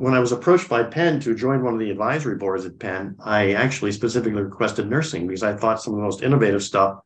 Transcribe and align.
when 0.00 0.14
I 0.14 0.18
was 0.18 0.32
approached 0.32 0.66
by 0.66 0.82
Penn 0.82 1.20
to 1.20 1.34
join 1.34 1.62
one 1.62 1.74
of 1.74 1.78
the 1.78 1.90
advisory 1.90 2.36
boards 2.36 2.64
at 2.64 2.78
Penn, 2.78 3.16
I 3.22 3.52
actually 3.52 3.92
specifically 3.92 4.40
requested 4.40 4.88
nursing 4.88 5.26
because 5.26 5.42
I 5.42 5.54
thought 5.54 5.82
some 5.82 5.92
of 5.92 5.98
the 5.98 6.04
most 6.04 6.22
innovative 6.22 6.62
stuff 6.62 7.00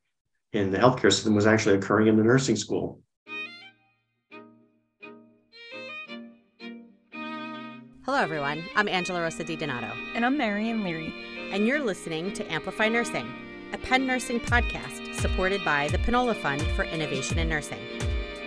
in 0.53 0.71
the 0.71 0.79
healthcare 0.79 1.13
system 1.13 1.35
was 1.35 1.45
actually 1.45 1.75
occurring 1.75 2.07
in 2.07 2.17
the 2.17 2.23
nursing 2.23 2.55
school. 2.55 3.01
Hello, 8.05 8.21
everyone. 8.21 8.63
I'm 8.77 8.87
Angela 8.87 9.23
Rosa 9.23 9.43
Di 9.43 9.57
Donato. 9.57 9.93
And 10.15 10.25
I'm 10.25 10.39
Marion 10.39 10.85
Leary. 10.85 11.13
And 11.51 11.67
you're 11.67 11.83
listening 11.83 12.33
to 12.35 12.53
Amplify 12.53 12.89
Nursing, 12.89 13.27
a 13.73 13.79
Penn 13.79 14.07
Nursing 14.07 14.39
podcast 14.39 15.21
supported 15.21 15.65
by 15.65 15.89
the 15.89 15.99
Panola 15.99 16.35
Fund 16.35 16.63
for 16.77 16.85
Innovation 16.85 17.41
in 17.41 17.49
Nursing. 17.49 18.04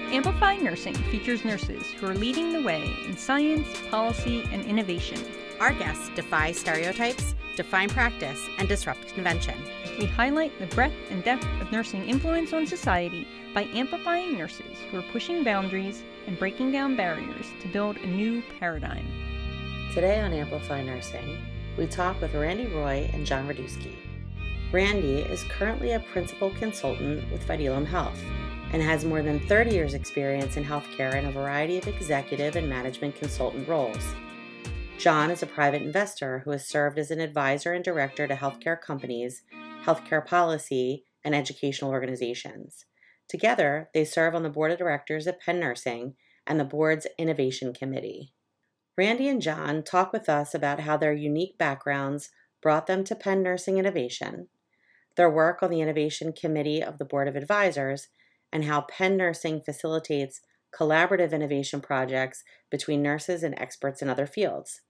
Amplify 0.10 0.56
Nursing 0.56 0.94
features 0.94 1.44
nurses 1.44 1.84
who 1.88 2.08
are 2.08 2.14
leading 2.14 2.54
the 2.54 2.62
way 2.62 2.96
in 3.06 3.18
science, 3.18 3.68
policy, 3.92 4.48
and 4.54 4.64
innovation. 4.64 5.20
Our 5.60 5.74
guests 5.74 6.10
defy 6.16 6.54
stereotypes, 6.54 7.36
define 7.58 7.90
practice, 7.90 8.40
and 8.58 8.70
disrupt 8.70 9.14
convention. 9.14 9.62
We 10.00 10.06
highlight 10.06 10.58
the 10.60 10.68
breadth 10.68 10.96
and 11.10 11.26
depth 11.26 11.46
of 11.60 11.74
nursing 11.74 12.08
influence 12.08 12.54
on 12.54 12.66
society 12.66 13.28
by 13.54 13.64
amplifying 13.74 14.38
nurses 14.38 14.78
who 14.90 15.00
are 15.00 15.12
pushing 15.12 15.44
boundaries 15.44 16.04
and 16.26 16.40
breaking 16.40 16.72
down 16.72 16.96
barriers 16.96 17.48
to 17.62 17.68
build 17.68 17.98
a 17.98 18.08
new 18.08 18.42
paradigm. 18.60 19.06
Today 19.94 20.22
on 20.22 20.32
Amplify 20.32 20.84
Nursing, 20.84 21.38
we 21.78 21.86
talk 21.86 22.22
with 22.22 22.34
Randi 22.34 22.68
Roy 22.68 23.10
and 23.12 23.26
John 23.26 23.46
Rydzewski. 23.46 23.94
Randi 24.72 25.20
is 25.20 25.44
currently 25.50 25.92
a 25.92 26.00
principal 26.00 26.52
consultant 26.52 27.30
with 27.30 27.46
Fidelum 27.46 27.86
Health 27.86 28.22
and 28.74 28.82
has 28.82 29.06
more 29.06 29.22
than 29.22 29.40
30 29.48 29.72
years' 29.72 29.94
experience 29.94 30.58
in 30.58 30.64
healthcare 30.64 31.16
in 31.16 31.26
a 31.26 31.32
variety 31.32 31.78
of 31.78 31.88
executive 31.88 32.56
and 32.56 32.70
management 32.70 33.16
consultant 33.16 33.68
roles. 33.68 34.14
John 34.98 35.30
is 35.30 35.44
a 35.44 35.48
private 35.48 35.82
investor 35.82 36.40
who 36.40 36.52
has 36.52 36.68
served 36.68 36.98
as 36.98 37.12
an 37.12 37.20
advisor 37.20 37.74
and 37.74 37.84
director 37.84 38.28
to 38.28 38.36
healthcare 38.36 38.80
companies, 38.80 39.44
healthcare 39.86 40.26
policy, 40.26 41.06
and 41.24 41.36
educational 41.36 41.92
organizations. 41.92 42.86
Together, 43.30 43.90
they 43.94 44.06
serve 44.06 44.34
on 44.34 44.44
the 44.44 44.50
board 44.50 44.72
of 44.72 44.80
directors 44.80 45.28
at 45.28 45.42
Penn 45.42 45.60
Nursing 45.60 46.16
and 46.48 46.60
the 46.60 46.66
board's 46.66 47.06
Innovation 47.18 47.74
Committee. 47.74 48.34
Randi 48.98 49.28
and 49.28 49.42
John 49.42 49.84
talk 49.84 50.12
with 50.12 50.28
us 50.28 50.56
about 50.56 50.80
how 50.80 50.98
their 50.98 51.14
unique 51.14 51.58
backgrounds 51.58 52.32
brought 52.62 52.88
them 52.88 53.04
to 53.04 53.16
Penn 53.16 53.44
Nursing 53.44 53.78
Innovation, 53.78 54.48
their 55.16 55.30
work 55.30 55.62
on 55.62 55.70
the 55.70 55.82
Innovation 55.82 56.34
Committee 56.34 56.82
of 56.82 56.98
the 56.98 57.06
Board 57.06 57.28
of 57.28 57.36
Advisors, 57.36 58.08
and 58.52 58.66
how 58.66 58.82
Penn 58.82 59.18
Nursing 59.18 59.62
facilitates 59.62 60.42
collaborative 60.78 61.32
innovation 61.32 61.82
projects 61.82 62.44
between 62.70 63.02
nurses 63.02 63.44
and 63.44 63.56
experts 63.58 64.02
in 64.02 64.10
other 64.10 64.28
fields, 64.28 64.82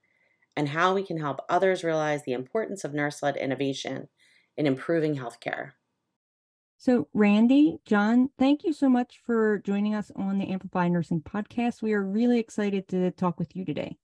and 0.56 0.68
how 0.68 0.94
we 0.94 1.04
can 1.04 1.18
help 1.18 1.40
others 1.48 1.84
realize 1.84 2.24
the 2.24 2.32
importance 2.32 2.84
of 2.84 2.94
nurse 2.94 3.22
led 3.22 3.36
innovation 3.36 4.08
in 4.56 4.66
improving 4.66 5.16
healthcare. 5.16 5.72
So, 6.80 7.08
Randi, 7.12 7.80
John, 7.84 8.30
thank 8.38 8.62
you 8.62 8.72
so 8.72 8.88
much 8.88 9.20
for 9.26 9.58
joining 9.58 9.94
us 9.94 10.12
on 10.14 10.38
the 10.38 10.48
Amplify 10.48 10.88
Nursing 10.88 11.20
podcast. 11.20 11.82
We 11.82 11.92
are 11.92 12.04
really 12.04 12.38
excited 12.38 12.86
to 12.88 13.10
talk 13.10 13.38
with 13.38 13.56
you 13.56 13.64
today. 13.64 13.96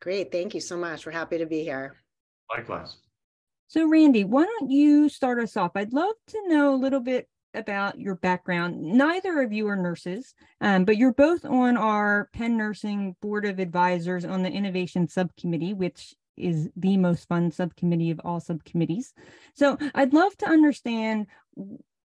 Great. 0.00 0.32
Thank 0.32 0.54
you 0.54 0.60
so 0.60 0.76
much. 0.76 1.04
We're 1.04 1.12
happy 1.12 1.38
to 1.38 1.46
be 1.46 1.62
here. 1.62 1.96
Likewise. 2.54 2.96
So, 3.68 3.86
Randi, 3.88 4.24
why 4.24 4.44
don't 4.44 4.70
you 4.70 5.08
start 5.08 5.38
us 5.38 5.56
off? 5.56 5.72
I'd 5.74 5.92
love 5.92 6.14
to 6.28 6.48
know 6.48 6.74
a 6.74 6.76
little 6.76 7.00
bit 7.00 7.28
about 7.54 7.98
your 7.98 8.14
background. 8.14 8.80
Neither 8.80 9.40
of 9.40 9.52
you 9.52 9.68
are 9.68 9.76
nurses, 9.76 10.34
um, 10.60 10.84
but 10.84 10.96
you're 10.96 11.12
both 11.12 11.44
on 11.44 11.76
our 11.76 12.28
Penn 12.32 12.56
Nursing 12.56 13.16
Board 13.20 13.44
of 13.44 13.58
Advisors 13.58 14.24
on 14.24 14.42
the 14.42 14.50
Innovation 14.50 15.08
Subcommittee, 15.08 15.74
which 15.74 16.14
is 16.36 16.70
the 16.76 16.96
most 16.96 17.28
fun 17.28 17.50
subcommittee 17.50 18.10
of 18.10 18.20
all 18.24 18.40
subcommittees. 18.40 19.12
So 19.54 19.76
I'd 19.94 20.14
love 20.14 20.36
to 20.38 20.48
understand 20.48 21.26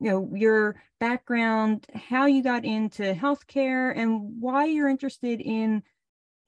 you 0.00 0.10
know 0.10 0.30
your 0.34 0.82
background 0.98 1.86
how 1.94 2.26
you 2.26 2.42
got 2.42 2.64
into 2.64 3.14
healthcare 3.14 3.92
and 3.96 4.40
why 4.40 4.64
you're 4.64 4.88
interested 4.88 5.40
in 5.40 5.82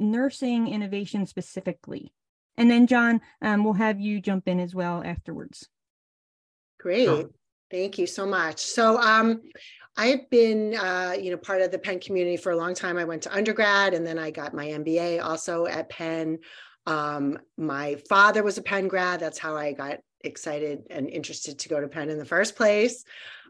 nursing 0.00 0.68
innovation 0.68 1.26
specifically 1.26 2.12
and 2.56 2.70
then 2.70 2.86
john 2.86 3.20
um, 3.42 3.62
we'll 3.62 3.74
have 3.74 4.00
you 4.00 4.20
jump 4.20 4.48
in 4.48 4.58
as 4.58 4.74
well 4.74 5.02
afterwards 5.04 5.68
great 6.80 7.04
sure. 7.04 7.30
Thank 7.72 7.96
you 7.96 8.06
so 8.06 8.26
much. 8.26 8.60
So, 8.60 9.00
um, 9.00 9.40
I've 9.96 10.28
been, 10.28 10.74
uh, 10.74 11.14
you 11.18 11.30
know, 11.30 11.38
part 11.38 11.62
of 11.62 11.70
the 11.70 11.78
Penn 11.78 12.00
community 12.00 12.36
for 12.36 12.52
a 12.52 12.56
long 12.56 12.74
time. 12.74 12.98
I 12.98 13.04
went 13.04 13.22
to 13.22 13.34
undergrad 13.34 13.94
and 13.94 14.06
then 14.06 14.18
I 14.18 14.30
got 14.30 14.52
my 14.52 14.66
MBA 14.66 15.24
also 15.24 15.64
at 15.64 15.88
Penn. 15.88 16.38
Um, 16.86 17.38
my 17.56 17.96
father 18.10 18.42
was 18.42 18.58
a 18.58 18.62
Penn 18.62 18.88
grad. 18.88 19.20
That's 19.20 19.38
how 19.38 19.56
I 19.56 19.72
got 19.72 20.00
excited 20.22 20.82
and 20.90 21.08
interested 21.08 21.58
to 21.60 21.68
go 21.70 21.80
to 21.80 21.88
Penn 21.88 22.10
in 22.10 22.18
the 22.18 22.26
first 22.26 22.56
place. 22.56 23.04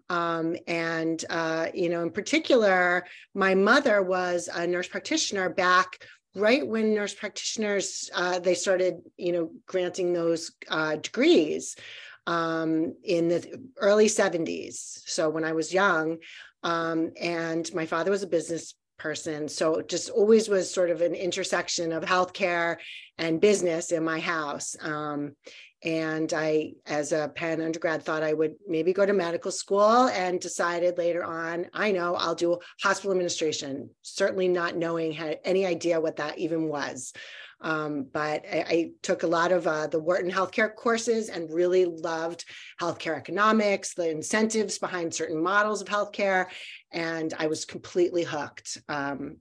Um, 0.08 0.56
and, 0.68 1.24
uh, 1.28 1.68
you 1.74 1.88
know, 1.88 2.02
in 2.02 2.10
particular, 2.10 3.04
my 3.34 3.56
mother 3.56 4.02
was 4.02 4.48
a 4.52 4.68
nurse 4.68 4.86
practitioner 4.86 5.48
back 5.48 5.98
right 6.34 6.66
when 6.66 6.94
nurse 6.94 7.14
practitioners, 7.14 8.08
uh, 8.14 8.38
they 8.38 8.54
started, 8.54 9.02
you 9.16 9.32
know, 9.32 9.50
granting 9.66 10.12
those 10.12 10.52
uh, 10.68 10.96
degrees 10.96 11.76
um, 12.26 12.94
in 13.04 13.28
the 13.28 13.60
early 13.78 14.06
70s. 14.06 15.02
So 15.06 15.28
when 15.30 15.44
I 15.44 15.52
was 15.52 15.72
young, 15.72 16.18
um, 16.62 17.12
and 17.20 17.72
my 17.74 17.86
father 17.86 18.10
was 18.10 18.22
a 18.22 18.28
business 18.28 18.74
person. 18.98 19.48
So 19.48 19.82
just 19.82 20.10
always 20.10 20.48
was 20.48 20.72
sort 20.72 20.90
of 20.90 21.00
an 21.00 21.14
intersection 21.14 21.92
of 21.92 22.04
healthcare 22.04 22.76
and 23.18 23.40
business 23.40 23.90
in 23.90 24.04
my 24.04 24.20
house. 24.20 24.76
Um, 24.80 25.34
and 25.84 26.32
I, 26.32 26.74
as 26.86 27.10
a 27.10 27.32
Penn 27.34 27.60
undergrad, 27.60 28.04
thought 28.04 28.22
I 28.22 28.32
would 28.32 28.54
maybe 28.68 28.92
go 28.92 29.04
to 29.04 29.12
medical 29.12 29.50
school 29.50 30.06
and 30.08 30.38
decided 30.38 30.96
later 30.96 31.24
on, 31.24 31.66
I 31.72 31.90
know 31.90 32.14
I'll 32.14 32.36
do 32.36 32.58
hospital 32.80 33.10
administration, 33.10 33.90
certainly 34.02 34.46
not 34.46 34.76
knowing 34.76 35.10
had 35.10 35.40
any 35.44 35.66
idea 35.66 36.00
what 36.00 36.16
that 36.16 36.38
even 36.38 36.68
was. 36.68 37.12
Um, 37.62 38.08
but 38.12 38.44
I, 38.50 38.64
I, 38.68 38.90
took 39.02 39.22
a 39.22 39.28
lot 39.28 39.52
of 39.52 39.66
uh, 39.68 39.86
the 39.86 40.00
Wharton 40.00 40.30
healthcare 40.30 40.74
courses 40.74 41.28
and 41.28 41.52
really 41.52 41.84
loved 41.84 42.44
healthcare 42.80 43.16
economics, 43.16 43.94
the 43.94 44.10
incentives 44.10 44.78
behind 44.78 45.14
certain 45.14 45.40
models 45.40 45.80
of 45.80 45.86
healthcare, 45.86 46.46
and 46.92 47.32
I 47.38 47.46
was 47.46 47.64
completely 47.64 48.24
hooked. 48.24 48.78
Um, 48.88 49.36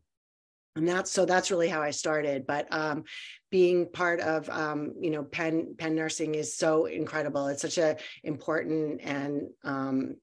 and 0.76 0.88
that's 0.88 1.12
so 1.12 1.26
that's 1.26 1.52
really 1.52 1.68
how 1.68 1.82
I 1.82 1.92
started. 1.92 2.48
But 2.48 2.68
um, 2.72 3.04
being 3.50 3.90
part 3.92 4.20
of 4.22 4.50
um, 4.50 4.94
you 5.02 5.10
know 5.10 5.24
Penn 5.24 5.76
Penn 5.78 5.96
Nursing 5.96 6.36
is 6.36 6.56
so 6.56 6.86
incredible. 6.86 7.48
It's 7.48 7.62
such 7.62 7.78
a 7.78 7.98
important 8.24 9.02
and 9.04 9.50
um, 9.64 10.16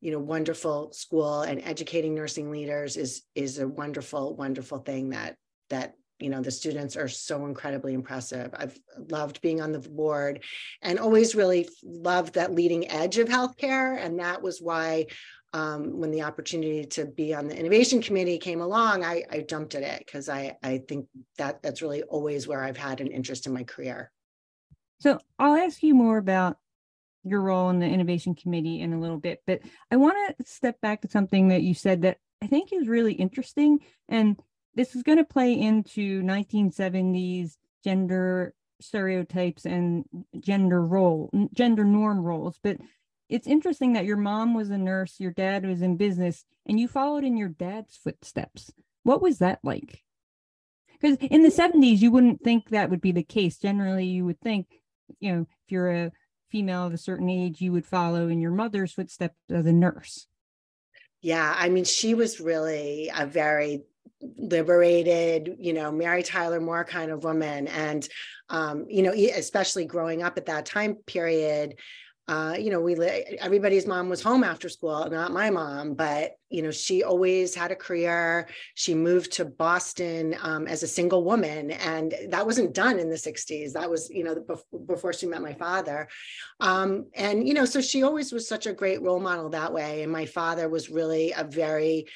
you 0.00 0.12
know 0.12 0.20
wonderful 0.20 0.92
school, 0.92 1.42
and 1.42 1.60
educating 1.64 2.14
nursing 2.14 2.50
leaders 2.50 2.96
is 2.96 3.22
is 3.34 3.58
a 3.58 3.66
wonderful 3.66 4.36
wonderful 4.36 4.78
thing 4.78 5.10
that 5.10 5.36
that 5.70 5.94
you 6.18 6.30
know 6.30 6.40
the 6.42 6.50
students 6.50 6.96
are 6.96 7.08
so 7.08 7.46
incredibly 7.46 7.94
impressive. 7.94 8.54
I've 8.56 8.78
loved 9.10 9.40
being 9.40 9.60
on 9.60 9.72
the 9.72 9.78
board 9.78 10.42
and 10.82 10.98
always 10.98 11.34
really 11.34 11.68
loved 11.82 12.34
that 12.34 12.54
leading 12.54 12.90
edge 12.90 13.18
of 13.18 13.28
healthcare. 13.28 13.98
And 14.04 14.18
that 14.18 14.42
was 14.42 14.60
why 14.60 15.06
um, 15.52 15.98
when 15.98 16.10
the 16.10 16.22
opportunity 16.22 16.84
to 16.84 17.06
be 17.06 17.34
on 17.34 17.48
the 17.48 17.56
innovation 17.56 18.02
committee 18.02 18.36
came 18.36 18.60
along 18.60 19.02
i, 19.02 19.22
I 19.30 19.40
jumped 19.40 19.74
at 19.74 19.82
it 19.82 20.02
because 20.04 20.28
I, 20.28 20.58
I 20.62 20.82
think 20.86 21.06
that 21.38 21.62
that's 21.62 21.80
really 21.80 22.02
always 22.02 22.46
where 22.46 22.62
i've 22.62 22.76
had 22.76 23.00
an 23.00 23.06
interest 23.06 23.46
in 23.46 23.54
my 23.54 23.64
career. 23.64 24.10
So 25.00 25.18
i'll 25.38 25.54
ask 25.56 25.82
you 25.82 25.94
more 25.94 26.18
about 26.18 26.58
your 27.24 27.40
role 27.40 27.70
in 27.70 27.78
the 27.78 27.86
innovation 27.86 28.34
committee 28.34 28.82
in 28.82 28.92
a 28.92 29.00
little 29.00 29.16
bit 29.16 29.42
but 29.46 29.60
i 29.90 29.96
want 29.96 30.36
to 30.38 30.44
step 30.44 30.80
back 30.82 31.00
to 31.00 31.08
something 31.08 31.48
that 31.48 31.62
you 31.62 31.72
said 31.72 32.02
that 32.02 32.18
i 32.42 32.46
think 32.46 32.72
is 32.72 32.86
really 32.86 33.14
interesting. 33.14 33.80
And 34.08 34.38
this 34.78 34.94
is 34.94 35.02
going 35.02 35.18
to 35.18 35.24
play 35.24 35.52
into 35.52 36.22
1970s 36.22 37.56
gender 37.82 38.54
stereotypes 38.80 39.66
and 39.66 40.04
gender 40.38 40.80
role 40.86 41.28
gender 41.52 41.82
norm 41.82 42.20
roles 42.20 42.60
but 42.62 42.76
it's 43.28 43.48
interesting 43.48 43.94
that 43.94 44.04
your 44.04 44.16
mom 44.16 44.54
was 44.54 44.70
a 44.70 44.78
nurse 44.78 45.16
your 45.18 45.32
dad 45.32 45.66
was 45.66 45.82
in 45.82 45.96
business 45.96 46.44
and 46.64 46.78
you 46.78 46.86
followed 46.86 47.24
in 47.24 47.36
your 47.36 47.48
dad's 47.48 47.96
footsteps. 47.96 48.70
What 49.02 49.20
was 49.20 49.38
that 49.38 49.58
like? 49.64 50.04
Because 50.92 51.16
in 51.20 51.42
the 51.42 51.50
70s 51.50 51.98
you 51.98 52.12
wouldn't 52.12 52.42
think 52.42 52.68
that 52.68 52.88
would 52.88 53.00
be 53.00 53.12
the 53.12 53.24
case. 53.24 53.58
Generally 53.58 54.06
you 54.06 54.24
would 54.26 54.40
think 54.40 54.66
you 55.18 55.32
know 55.32 55.40
if 55.42 55.72
you're 55.72 55.90
a 55.90 56.12
female 56.50 56.86
of 56.86 56.94
a 56.94 56.98
certain 56.98 57.28
age 57.28 57.60
you 57.60 57.72
would 57.72 57.84
follow 57.84 58.28
in 58.28 58.40
your 58.40 58.52
mother's 58.52 58.92
footsteps 58.92 59.38
as 59.50 59.66
a 59.66 59.72
nurse. 59.72 60.28
Yeah 61.20 61.52
i 61.56 61.68
mean 61.68 61.84
she 61.84 62.14
was 62.14 62.38
really 62.38 63.10
a 63.16 63.26
very 63.26 63.82
liberated, 64.20 65.56
you 65.58 65.72
know, 65.72 65.92
Mary 65.92 66.22
Tyler 66.22 66.60
Moore 66.60 66.84
kind 66.84 67.10
of 67.10 67.24
woman. 67.24 67.68
And, 67.68 68.08
um, 68.48 68.86
you 68.88 69.02
know, 69.02 69.12
especially 69.12 69.84
growing 69.84 70.22
up 70.22 70.36
at 70.36 70.46
that 70.46 70.66
time 70.66 70.94
period, 71.06 71.76
uh, 72.28 72.54
you 72.58 72.70
know, 72.70 72.78
we 72.78 72.94
everybody's 73.40 73.86
mom 73.86 74.10
was 74.10 74.22
home 74.22 74.44
after 74.44 74.68
school, 74.68 75.08
not 75.08 75.32
my 75.32 75.48
mom, 75.48 75.94
but 75.94 76.32
you 76.50 76.60
know, 76.60 76.70
she 76.70 77.02
always 77.02 77.54
had 77.54 77.72
a 77.72 77.76
career. 77.76 78.48
She 78.74 78.94
moved 78.94 79.32
to 79.32 79.46
Boston 79.46 80.36
um, 80.42 80.66
as 80.66 80.82
a 80.82 80.86
single 80.86 81.24
woman, 81.24 81.70
and 81.70 82.14
that 82.28 82.44
wasn't 82.44 82.74
done 82.74 82.98
in 82.98 83.08
the 83.08 83.16
'60s. 83.16 83.72
That 83.72 83.88
was, 83.88 84.10
you 84.10 84.24
know, 84.24 84.44
before 84.86 85.14
she 85.14 85.24
met 85.24 85.40
my 85.40 85.54
father, 85.54 86.06
um, 86.60 87.06
and 87.14 87.48
you 87.48 87.54
know, 87.54 87.64
so 87.64 87.80
she 87.80 88.02
always 88.02 88.30
was 88.30 88.46
such 88.46 88.66
a 88.66 88.74
great 88.74 89.00
role 89.00 89.20
model 89.20 89.48
that 89.50 89.72
way. 89.72 90.02
And 90.02 90.12
my 90.12 90.26
father 90.26 90.68
was 90.68 90.90
really 90.90 91.32
a 91.32 91.44
very 91.44 92.08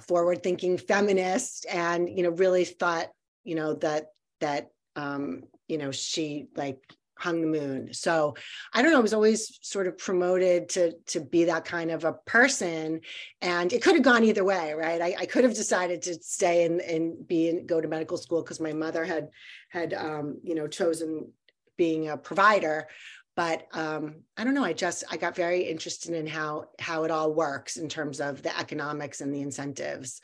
forward-thinking 0.00 0.78
feminist, 0.78 1.66
and 1.70 2.08
you 2.08 2.22
know, 2.22 2.30
really 2.30 2.64
thought, 2.64 3.08
you 3.44 3.54
know, 3.54 3.74
that 3.74 4.06
that 4.40 4.70
um, 4.96 5.44
you 5.68 5.78
know, 5.78 5.90
she 5.90 6.46
like 6.56 6.78
hung 7.18 7.40
the 7.40 7.46
moon. 7.46 7.94
So 7.94 8.34
I 8.72 8.82
don't 8.82 8.90
know, 8.90 8.98
I 8.98 9.02
was 9.02 9.14
always 9.14 9.58
sort 9.62 9.86
of 9.86 9.96
promoted 9.96 10.68
to 10.70 10.92
to 11.06 11.20
be 11.20 11.44
that 11.44 11.64
kind 11.64 11.90
of 11.90 12.04
a 12.04 12.14
person. 12.26 13.00
And 13.40 13.72
it 13.72 13.82
could 13.82 13.94
have 13.94 14.02
gone 14.02 14.24
either 14.24 14.44
way, 14.44 14.74
right? 14.74 15.00
I, 15.00 15.14
I 15.20 15.26
could 15.26 15.44
have 15.44 15.54
decided 15.54 16.02
to 16.02 16.14
stay 16.14 16.64
and, 16.64 16.80
and 16.80 17.26
be 17.26 17.48
and 17.48 17.68
go 17.68 17.80
to 17.80 17.88
medical 17.88 18.16
school 18.16 18.42
because 18.42 18.60
my 18.60 18.72
mother 18.72 19.04
had 19.04 19.28
had 19.68 19.94
um, 19.94 20.38
you 20.42 20.54
know, 20.54 20.66
chosen 20.66 21.30
being 21.76 22.08
a 22.08 22.16
provider. 22.16 22.88
But 23.34 23.66
um, 23.72 24.16
I 24.36 24.44
don't 24.44 24.54
know. 24.54 24.64
I 24.64 24.74
just 24.74 25.04
I 25.10 25.16
got 25.16 25.34
very 25.34 25.62
interested 25.62 26.14
in 26.14 26.26
how 26.26 26.68
how 26.78 27.04
it 27.04 27.10
all 27.10 27.32
works 27.32 27.76
in 27.76 27.88
terms 27.88 28.20
of 28.20 28.42
the 28.42 28.56
economics 28.58 29.20
and 29.22 29.34
the 29.34 29.40
incentives, 29.40 30.20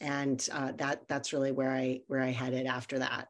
and 0.00 0.46
uh, 0.52 0.72
that 0.76 1.06
that's 1.06 1.32
really 1.32 1.52
where 1.52 1.70
I 1.70 2.00
where 2.06 2.22
I 2.22 2.30
headed 2.30 2.66
after 2.66 2.98
that. 3.00 3.28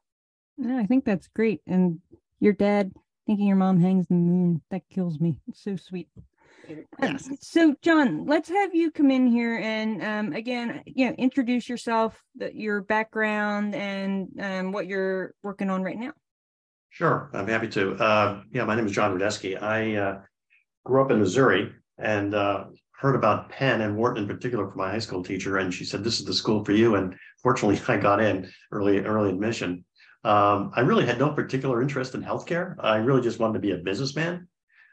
I 0.65 0.87
think 0.87 1.05
that's 1.05 1.29
great. 1.29 1.61
And 1.67 2.01
your 2.41 2.53
dad 2.53 2.93
thinking 3.27 3.47
your 3.47 3.57
mom 3.57 3.81
hangs 3.81 4.07
the 4.07 4.15
moon. 4.15 4.63
That 4.71 4.83
kills 4.89 5.21
me. 5.21 5.37
It's 5.49 5.63
so 5.63 5.77
sweet. 5.77 6.09
Yes. 6.69 7.29
Um, 7.29 7.39
so, 7.41 7.75
John, 7.83 8.27
let's 8.27 8.49
have 8.49 8.75
you 8.75 8.91
come 8.91 9.11
in 9.11 9.27
here 9.27 9.57
and 9.59 10.03
um, 10.03 10.33
again, 10.33 10.83
you 10.87 11.07
know, 11.07 11.15
introduce 11.17 11.69
yourself, 11.69 12.21
the, 12.35 12.55
your 12.55 12.83
background, 12.83 13.75
and 13.75 14.29
um, 14.41 14.73
what 14.73 14.87
you're 14.87 15.35
working 15.43 15.71
on 15.71 15.83
right 15.83 15.99
now. 15.99 16.13
Sure, 16.97 17.29
I'm 17.35 17.47
happy 17.47 17.69
to. 17.69 17.93
Uh, 17.97 18.41
yeah, 18.51 18.65
my 18.65 18.75
name 18.75 18.87
is 18.87 18.93
John 18.93 19.15
Rydzewski. 19.15 19.61
I 19.61 19.97
uh, 19.97 20.23
grew 20.83 21.03
up 21.03 21.11
in 21.11 21.19
Missouri 21.19 21.71
and 21.99 22.35
uh, 22.35 22.65
heard 22.93 23.15
about 23.15 23.51
Penn 23.51 23.83
and 23.83 23.99
Wharton 23.99 24.23
in 24.23 24.27
particular 24.27 24.67
from 24.67 24.79
my 24.79 24.91
high 24.91 24.99
school 24.99 25.23
teacher, 25.23 25.59
and 25.59 25.75
she 25.75 25.85
said, 25.85 26.03
"This 26.03 26.21
is 26.21 26.25
the 26.25 26.33
school 26.33 26.65
for 26.65 26.73
you." 26.73 26.95
And 26.95 27.15
fortunately, 27.43 27.79
I 27.95 27.99
got 27.99 28.23
in 28.23 28.51
early 28.73 29.01
early 29.01 29.29
admission. 29.29 29.85
Um, 30.25 30.71
I 30.75 30.81
really 30.81 31.05
had 31.05 31.19
no 31.19 31.29
particular 31.35 31.83
interest 31.83 32.15
in 32.15 32.23
healthcare. 32.23 32.77
I 32.81 32.97
really 32.97 33.21
just 33.21 33.39
wanted 33.39 33.53
to 33.53 33.59
be 33.59 33.73
a 33.73 33.77
businessman. 33.77 34.49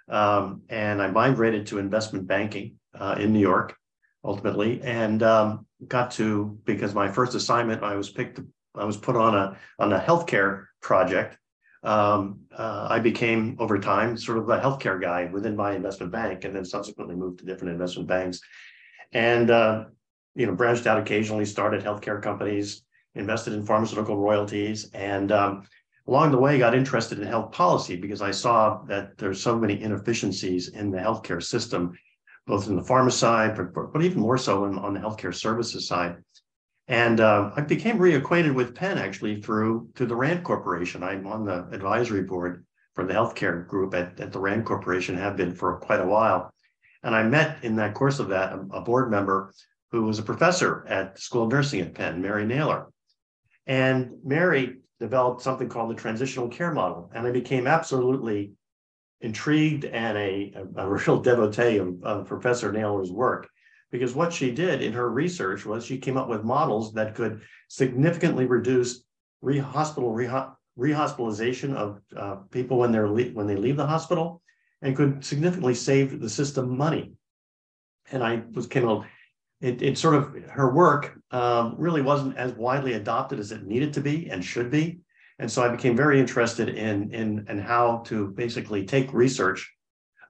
Um, 0.09 0.63
and 0.67 1.01
I 1.01 1.07
migrated 1.07 1.67
to 1.67 1.79
investment 1.79 2.27
banking 2.27 2.79
uh, 2.99 3.15
in 3.17 3.31
New 3.31 3.39
York 3.39 3.77
ultimately 4.25 4.81
and 4.81 5.23
um, 5.23 5.65
got 5.87 6.11
to 6.11 6.59
because 6.65 6.93
my 6.93 7.09
first 7.09 7.33
assignment 7.33 7.81
I 7.81 7.95
was 7.95 8.09
picked 8.09 8.41
I 8.75 8.83
was 8.83 8.97
put 8.97 9.15
on 9.15 9.35
a 9.35 9.57
on 9.79 9.93
a 9.93 9.99
healthcare 9.99 10.65
project. 10.81 11.37
Um, 11.83 12.39
uh, 12.57 12.87
I 12.89 12.99
became 12.99 13.57
over 13.59 13.77
time 13.77 14.17
sort 14.17 14.37
of 14.37 14.49
a 14.49 14.59
healthcare 14.59 15.01
guy 15.01 15.25
within 15.25 15.55
my 15.55 15.73
investment 15.75 16.11
bank, 16.11 16.45
and 16.45 16.55
then 16.55 16.63
subsequently 16.65 17.15
moved 17.15 17.39
to 17.39 17.45
different 17.45 17.73
investment 17.73 18.07
banks, 18.07 18.39
and 19.11 19.51
uh, 19.51 19.85
you 20.35 20.47
know 20.47 20.55
branched 20.55 20.87
out 20.87 20.97
occasionally, 20.97 21.45
started 21.45 21.83
healthcare 21.83 22.21
companies, 22.21 22.83
invested 23.15 23.53
in 23.53 23.65
pharmaceutical 23.65 24.17
royalties, 24.17 24.89
and 24.93 25.31
um, 25.31 25.63
along 26.07 26.31
the 26.31 26.37
way 26.37 26.57
got 26.57 26.75
interested 26.75 27.19
in 27.19 27.27
health 27.27 27.51
policy 27.51 27.95
because 27.95 28.21
I 28.21 28.31
saw 28.31 28.81
that 28.87 29.17
there's 29.17 29.41
so 29.41 29.57
many 29.57 29.81
inefficiencies 29.81 30.69
in 30.69 30.91
the 30.91 30.97
healthcare 30.97 31.41
system, 31.41 31.97
both 32.47 32.67
in 32.67 32.75
the 32.75 32.81
pharma 32.81 33.11
side, 33.11 33.55
but, 33.55 33.93
but 33.93 34.03
even 34.03 34.19
more 34.19 34.37
so 34.37 34.65
in, 34.65 34.77
on 34.77 34.93
the 34.93 34.99
healthcare 34.99 35.33
services 35.33 35.87
side. 35.87 36.17
And 36.87 37.19
uh, 37.19 37.51
I 37.55 37.61
became 37.61 37.97
reacquainted 37.97 38.53
with 38.53 38.75
Penn 38.75 38.97
actually 38.97 39.41
through 39.41 39.89
through 39.95 40.07
the 40.07 40.15
Rand 40.15 40.43
Corporation. 40.43 41.01
I'm 41.01 41.25
on 41.25 41.45
the 41.45 41.67
advisory 41.71 42.23
board 42.23 42.65
for 42.93 43.05
the 43.05 43.13
healthcare 43.13 43.67
group 43.67 43.93
at, 43.93 44.19
at 44.19 44.31
the 44.31 44.39
Rand 44.39 44.65
Corporation, 44.65 45.17
have 45.17 45.37
been 45.37 45.53
for 45.53 45.79
quite 45.79 46.01
a 46.01 46.05
while. 46.05 46.53
And 47.01 47.15
I 47.15 47.23
met 47.23 47.63
in 47.63 47.75
that 47.77 47.93
course 47.93 48.19
of 48.19 48.29
that 48.29 48.53
a, 48.53 48.59
a 48.73 48.81
board 48.81 49.09
member 49.09 49.53
who 49.91 50.03
was 50.03 50.19
a 50.19 50.23
professor 50.23 50.85
at 50.87 51.15
the 51.15 51.21
School 51.21 51.43
of 51.43 51.51
Nursing 51.51 51.81
at 51.81 51.93
Penn, 51.93 52.21
Mary 52.21 52.45
Naylor. 52.45 52.87
And 53.65 54.11
Mary 54.23 54.79
developed 54.99 55.41
something 55.41 55.69
called 55.69 55.91
the 55.91 56.01
transitional 56.01 56.49
care 56.49 56.71
model. 56.71 57.11
And 57.13 57.27
I 57.27 57.31
became 57.31 57.67
absolutely 57.67 58.53
intrigued 59.21 59.85
and 59.85 60.17
a, 60.17 60.53
a, 60.55 60.83
a 60.83 60.89
real 60.89 61.21
devotee 61.21 61.77
of, 61.77 62.03
of, 62.03 62.27
Professor 62.27 62.71
Naylor's 62.71 63.11
work. 63.11 63.49
Because 63.93 64.15
what 64.15 64.33
she 64.33 64.49
did 64.49 64.81
in 64.81 64.91
her 64.93 65.09
research 65.09 65.65
was 65.65 65.85
she 65.85 65.99
came 65.99 66.17
up 66.17 66.27
with 66.27 66.43
models 66.43 66.93
that 66.95 67.13
could 67.13 67.41
significantly 67.67 68.45
reduce 68.45 69.03
re-hospital, 69.41 70.11
rehospitalization 70.77 71.75
of 71.75 72.01
uh, 72.17 72.35
people 72.49 72.79
when 72.79 72.91
they're 72.91 73.07
when 73.07 73.45
they 73.45 73.55
leave 73.55 73.77
the 73.77 73.85
hospital, 73.85 74.41
and 74.81 74.97
could 74.97 75.23
significantly 75.23 75.75
save 75.75 76.19
the 76.19 76.29
system 76.29 76.75
money. 76.75 77.13
And 78.11 78.23
I 78.23 78.41
was 78.55 78.65
came 78.65 78.89
out 78.89 79.05
it, 79.61 79.81
it 79.83 79.97
sort 79.97 80.15
of 80.15 80.35
her 80.49 80.73
work 80.73 81.13
um, 81.29 81.75
really 81.77 82.01
wasn't 82.01 82.35
as 82.35 82.51
widely 82.53 82.93
adopted 82.93 83.39
as 83.39 83.51
it 83.51 83.63
needed 83.63 83.93
to 83.93 84.01
be 84.01 84.29
and 84.29 84.43
should 84.43 84.69
be 84.69 84.99
and 85.39 85.49
so 85.49 85.63
i 85.63 85.69
became 85.69 85.95
very 85.95 86.19
interested 86.19 86.67
in 86.69 87.11
in 87.11 87.45
in 87.49 87.57
how 87.57 88.03
to 88.05 88.27
basically 88.31 88.85
take 88.85 89.13
research 89.13 89.73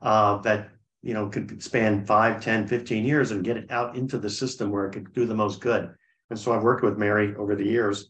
uh, 0.04 0.38
that 0.38 0.69
you 1.04 1.14
know 1.14 1.28
could 1.30 1.62
span 1.62 2.06
5 2.06 2.42
10 2.42 2.68
15 2.68 3.06
years 3.06 3.32
and 3.32 3.44
get 3.44 3.58
it 3.58 3.70
out 3.70 3.96
into 3.96 4.18
the 4.18 4.30
system 4.30 4.72
where 4.72 4.86
it 4.88 4.94
could 4.94 5.14
do 5.14 5.26
the 5.26 5.36
most 5.36 5.62
good 5.62 5.94
and 6.30 6.40
so 6.40 6.54
i've 6.54 6.64
worked 6.64 6.84
with 6.84 6.98
mary 6.98 7.36
over 7.36 7.56
the 7.56 7.66
years 7.66 8.10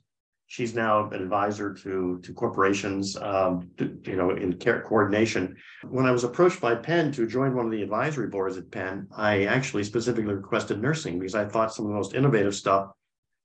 she's 0.54 0.76
now 0.76 1.10
an 1.10 1.22
advisor 1.22 1.74
to 1.74 2.20
to 2.22 2.32
corporations, 2.34 3.18
um, 3.18 3.72
to, 3.78 3.98
you 4.04 4.16
know, 4.16 4.30
in 4.30 4.54
care 4.54 4.82
coordination. 4.82 5.56
When 5.90 6.06
I 6.06 6.12
was 6.12 6.24
approached 6.24 6.62
by 6.62 6.76
Penn 6.76 7.12
to 7.14 7.26
join 7.26 7.56
one 7.56 7.66
of 7.66 7.72
the 7.72 7.82
advisory 7.82 8.28
boards 8.28 8.58
at 8.58 8.70
Penn, 8.70 9.08
I 9.18 9.46
actually 9.46 9.84
specifically 9.84 10.34
requested 10.34 10.80
nursing 10.80 11.18
because 11.18 11.34
I 11.34 11.46
thought 11.46 11.74
some 11.74 11.86
of 11.86 11.90
the 11.90 11.98
most 11.98 12.14
innovative 12.14 12.54
stuff 12.54 12.92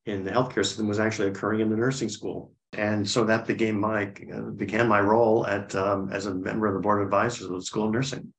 in 0.05 0.23
the 0.23 0.31
healthcare 0.31 0.67
system 0.67 0.87
was 0.87 1.00
actually 1.00 1.29
occurring 1.29 1.61
in 1.61 1.71
the 1.71 1.77
nursing 1.77 2.11
school. 2.11 2.53
And 2.75 3.09
so 3.09 3.25
that 3.25 3.47
became 3.47 3.81
my 3.81 4.12
uh, 4.35 4.50
began 4.55 4.87
my 4.87 5.00
role 5.00 5.47
at 5.47 5.75
um, 5.75 6.11
as 6.12 6.27
a 6.27 6.35
member 6.35 6.67
of 6.67 6.75
the 6.75 6.81
board 6.81 7.00
of 7.00 7.06
advisors 7.06 7.47
of 7.47 7.53
the 7.53 7.62
School 7.62 7.87
of 7.87 7.93
Nursing. 7.93 8.35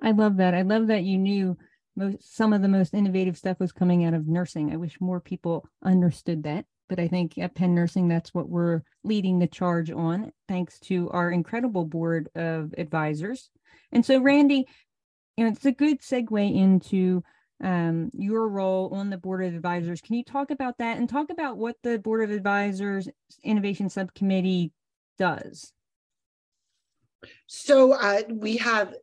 I 0.00 0.12
love 0.12 0.36
that. 0.36 0.54
I 0.54 0.62
love 0.62 0.88
that 0.88 1.04
you 1.04 1.18
knew 1.18 1.56
most, 1.96 2.36
some 2.36 2.52
of 2.52 2.62
the 2.62 2.68
most 2.68 2.94
innovative 2.94 3.36
stuff 3.36 3.58
was 3.58 3.72
coming 3.72 4.04
out 4.04 4.14
of 4.14 4.28
nursing. 4.28 4.72
I 4.72 4.76
wish 4.76 5.00
more 5.00 5.20
people 5.20 5.66
understood 5.82 6.44
that 6.44 6.64
but 6.88 6.98
I 6.98 7.06
think 7.06 7.36
at 7.38 7.54
Penn 7.54 7.74
Nursing, 7.74 8.08
that's 8.08 8.32
what 8.32 8.48
we're 8.48 8.82
leading 9.04 9.38
the 9.38 9.46
charge 9.46 9.90
on, 9.90 10.32
thanks 10.48 10.78
to 10.80 11.10
our 11.10 11.30
incredible 11.30 11.84
board 11.84 12.28
of 12.34 12.74
advisors. 12.78 13.50
And 13.92 14.04
so, 14.04 14.20
Randi, 14.20 14.66
you 15.36 15.44
know, 15.44 15.50
it's 15.50 15.66
a 15.66 15.72
good 15.72 16.00
segue 16.00 16.56
into 16.56 17.22
um, 17.62 18.10
your 18.14 18.48
role 18.48 18.94
on 18.94 19.10
the 19.10 19.18
board 19.18 19.44
of 19.44 19.54
advisors. 19.54 20.00
Can 20.00 20.16
you 20.16 20.24
talk 20.24 20.50
about 20.50 20.78
that 20.78 20.96
and 20.96 21.08
talk 21.08 21.30
about 21.30 21.58
what 21.58 21.76
the 21.82 21.98
board 21.98 22.24
of 22.24 22.30
advisors 22.30 23.08
innovation 23.44 23.90
subcommittee 23.90 24.72
does? 25.18 25.72
So 27.46 27.92
uh, 27.92 28.22
we 28.30 28.56
have 28.58 28.94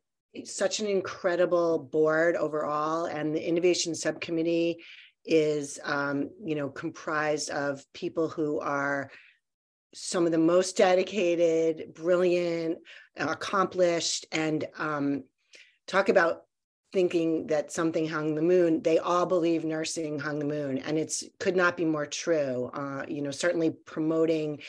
such 0.44 0.80
an 0.80 0.88
incredible 0.88 1.80
board 1.80 2.36
overall, 2.36 3.06
and 3.06 3.34
the 3.34 3.48
innovation 3.48 3.96
subcommittee 3.96 4.84
is 5.26 5.80
um, 5.84 6.30
you 6.44 6.56
know 6.56 6.70
comprised 6.70 7.50
of 7.50 7.84
people 7.94 8.30
who 8.30 8.60
are 8.60 9.10
some 9.94 10.26
of 10.26 10.32
the 10.32 10.38
most 10.38 10.76
dedicated 10.78 11.94
brilliant 11.94 12.78
accomplished 13.16 14.26
and 14.32 14.66
um, 14.78 15.24
talk 15.88 16.10
about 16.10 16.42
thinking 16.92 17.48
that 17.48 17.72
something 17.72 18.08
hung 18.08 18.36
the 18.36 18.42
moon. 18.42 18.82
They 18.82 19.00
all 19.00 19.26
believe 19.26 19.66
nursing 19.66 20.20
hung 20.20 20.40
the 20.40 20.46
moon 20.46 20.78
and 20.80 20.98
it's 20.98 21.24
could 21.40 21.56
not 21.56 21.78
be 21.78 21.86
more 21.86 22.06
true. 22.06 22.70
Uh, 22.74 23.06
you 23.08 23.22
know 23.22 23.32
certainly 23.32 23.72
promoting 23.72 24.62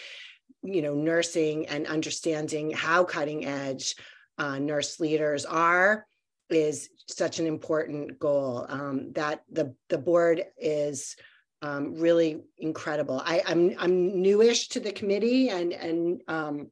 you 0.62 0.82
know 0.82 0.94
nursing 0.94 1.66
and 1.68 1.86
understanding 1.86 2.70
how 2.70 3.04
cutting 3.04 3.44
edge 3.44 3.94
uh, 4.38 4.58
nurse 4.58 5.00
leaders 5.00 5.44
are 5.44 6.06
is 6.50 6.88
such 7.08 7.38
an 7.38 7.46
important 7.46 8.18
goal 8.18 8.66
um, 8.68 9.12
that 9.12 9.42
the 9.50 9.74
the 9.88 9.98
board 9.98 10.44
is 10.58 11.16
um, 11.62 11.94
really 11.94 12.42
incredible. 12.58 13.20
I, 13.24 13.42
I'm 13.46 13.74
I'm 13.78 14.22
newish 14.22 14.68
to 14.68 14.80
the 14.80 14.92
committee, 14.92 15.48
and 15.48 15.72
and 15.72 16.22
um, 16.28 16.70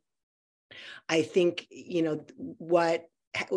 I 1.08 1.22
think 1.22 1.66
you 1.70 2.02
know 2.02 2.24
what 2.36 3.08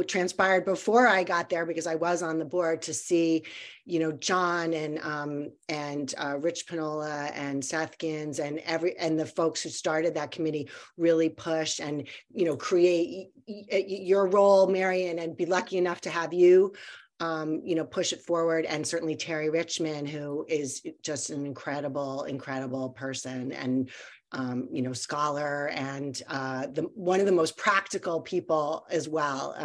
transpired 0.08 0.66
before 0.66 1.08
I 1.08 1.24
got 1.24 1.50
there 1.50 1.66
because 1.66 1.88
I 1.88 1.96
was 1.96 2.24
on 2.24 2.40
the 2.40 2.46
board 2.46 2.82
to 2.84 2.94
see, 2.94 3.44
you 3.86 4.00
know, 4.00 4.12
John 4.12 4.74
and 4.74 5.00
um, 5.00 5.52
and 5.70 6.14
uh, 6.18 6.38
Rich 6.40 6.68
Panola 6.68 7.32
and 7.34 7.64
Seth 7.64 7.98
Gins 7.98 8.40
and 8.40 8.60
every 8.60 8.98
and 8.98 9.20
the 9.20 9.26
folks 9.26 9.62
who 9.62 9.70
started 9.70 10.16
that 10.16 10.32
committee 10.32 10.70
really 10.98 11.30
push 11.30 11.80
and 11.80 12.08
you 12.34 12.46
know 12.46 12.56
create 12.56 13.30
your 13.48 14.28
role, 14.28 14.68
Marion, 14.68 15.20
and 15.20 15.38
be 15.38 15.46
lucky 15.46 15.78
enough 15.78 16.02
to 16.02 16.10
have 16.10 16.34
you 16.34 16.74
um, 17.20 17.62
you 17.64 17.76
know, 17.76 17.84
push 17.84 18.14
it 18.14 18.22
forward. 18.22 18.66
And 18.66 18.86
certainly 18.86 19.16
Terry 19.16 19.50
Richmond, 19.50 20.08
who 20.08 20.46
is 20.48 20.84
just 21.02 21.30
an 21.30 21.46
incredible, 21.46 22.26
incredible 22.26 22.90
person 22.90 23.52
and 23.52 23.90
um, 24.32 24.68
you 24.72 24.82
know, 24.82 24.94
scholar 24.94 25.68
and 25.70 26.22
uh, 26.28 26.68
the 26.68 26.84
one 26.94 27.20
of 27.20 27.26
the 27.26 27.32
most 27.32 27.58
practical 27.58 28.22
people 28.22 28.86
as 28.90 29.08
well. 29.08 29.56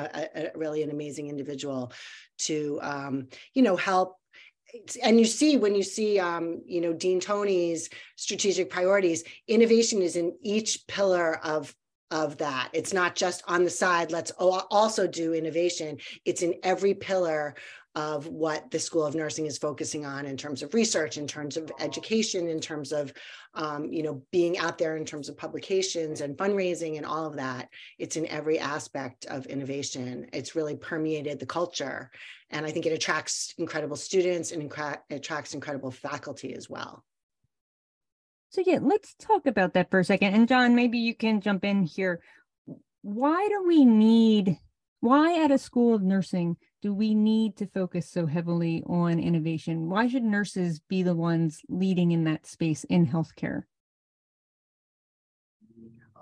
Really 0.55 0.83
an 0.83 0.91
amazing 0.91 1.29
individual 1.29 1.93
to 2.39 2.79
um, 2.83 3.29
you 3.55 3.63
know 3.63 3.77
help 3.77 4.17
and 5.03 5.19
you 5.19 5.27
see 5.27 5.59
when 5.59 5.75
you 5.75 5.83
see 5.83 6.19
um, 6.19 6.63
you 6.65 6.81
know 6.81 6.95
dean 6.95 7.21
tony's 7.21 7.91
strategic 8.17 8.71
priorities 8.71 9.23
innovation 9.47 10.01
is 10.01 10.17
in 10.17 10.35
each 10.43 10.87
pillar 10.87 11.39
of 11.45 11.75
of 12.13 12.37
that. 12.37 12.69
It's 12.75 12.93
not 12.93 13.17
just 13.17 13.43
on 13.49 13.65
the 13.65 13.71
side, 13.71 14.13
let's 14.13 14.31
also 14.33 15.07
do 15.07 15.33
innovation. 15.33 15.97
It's 16.27 16.43
in 16.43 16.55
every 16.63 16.93
pillar 16.93 17.55
of 17.95 18.27
what 18.27 18.71
the 18.71 18.79
School 18.79 19.05
of 19.05 19.15
Nursing 19.15 19.47
is 19.47 19.59
focusing 19.59 20.07
on 20.07 20.25
in 20.25 20.37
terms 20.37 20.63
of 20.63 20.73
research, 20.73 21.19
in 21.19 21.27
terms 21.27 21.57
of 21.59 21.71
education, 21.79 22.49
in 22.49 22.59
terms 22.59 22.93
of 22.93 23.13
um, 23.55 23.93
you 23.93 24.03
know 24.03 24.23
being 24.33 24.59
out 24.59 24.79
there 24.79 24.97
in 24.97 25.05
terms 25.05 25.29
of 25.29 25.37
publications 25.37 26.23
and 26.23 26.37
fundraising 26.37 26.97
and 26.97 27.05
all 27.05 27.27
of 27.27 27.37
that. 27.37 27.69
It's 27.99 28.17
in 28.17 28.27
every 28.27 28.59
aspect 28.59 29.27
of 29.27 29.47
innovation. 29.47 30.27
It's 30.33 30.55
really 30.55 30.77
permeated 30.77 31.39
the 31.39 31.47
culture, 31.47 32.11
and 32.51 32.65
I 32.65 32.71
think 32.71 32.87
it 32.87 32.93
attracts 32.93 33.55
incredible 33.59 33.97
students 33.97 34.53
and 34.53 34.71
incra- 34.71 35.01
attracts 35.11 35.53
incredible 35.53 35.91
faculty 35.91 36.55
as 36.55 36.71
well. 36.71 37.05
So 38.51 38.63
yeah, 38.65 38.79
let's 38.83 39.15
talk 39.15 39.47
about 39.47 39.75
that 39.75 39.91
for 39.91 40.01
a 40.01 40.05
second. 40.05 40.35
And 40.35 40.49
John, 40.49 40.75
maybe 40.75 40.99
you 40.99 41.15
can 41.15 41.41
jump 41.41 41.65
in 41.65 41.85
here. 41.85 42.23
Why 43.03 43.49
do 43.49 43.65
we 43.67 43.85
need 43.85 44.59
why 45.01 45.43
at 45.43 45.51
a 45.51 45.59
school 45.59 45.95
of 45.95 46.03
nursing 46.03 46.57
do 46.83 46.93
we 46.93 47.15
need 47.15 47.57
to 47.57 47.67
focus 47.67 48.11
so 48.11 48.27
heavily 48.27 48.83
on 48.87 49.21
innovation? 49.21 49.89
Why 49.89 50.09
should 50.09 50.25
nurses 50.25 50.81
be 50.81 51.05
the 51.05 51.15
ones 51.15 51.61
leading 51.69 52.11
in 52.11 52.25
that 52.25 52.45
space 52.45 52.85
in 52.85 53.07
healthcare? 53.07 53.63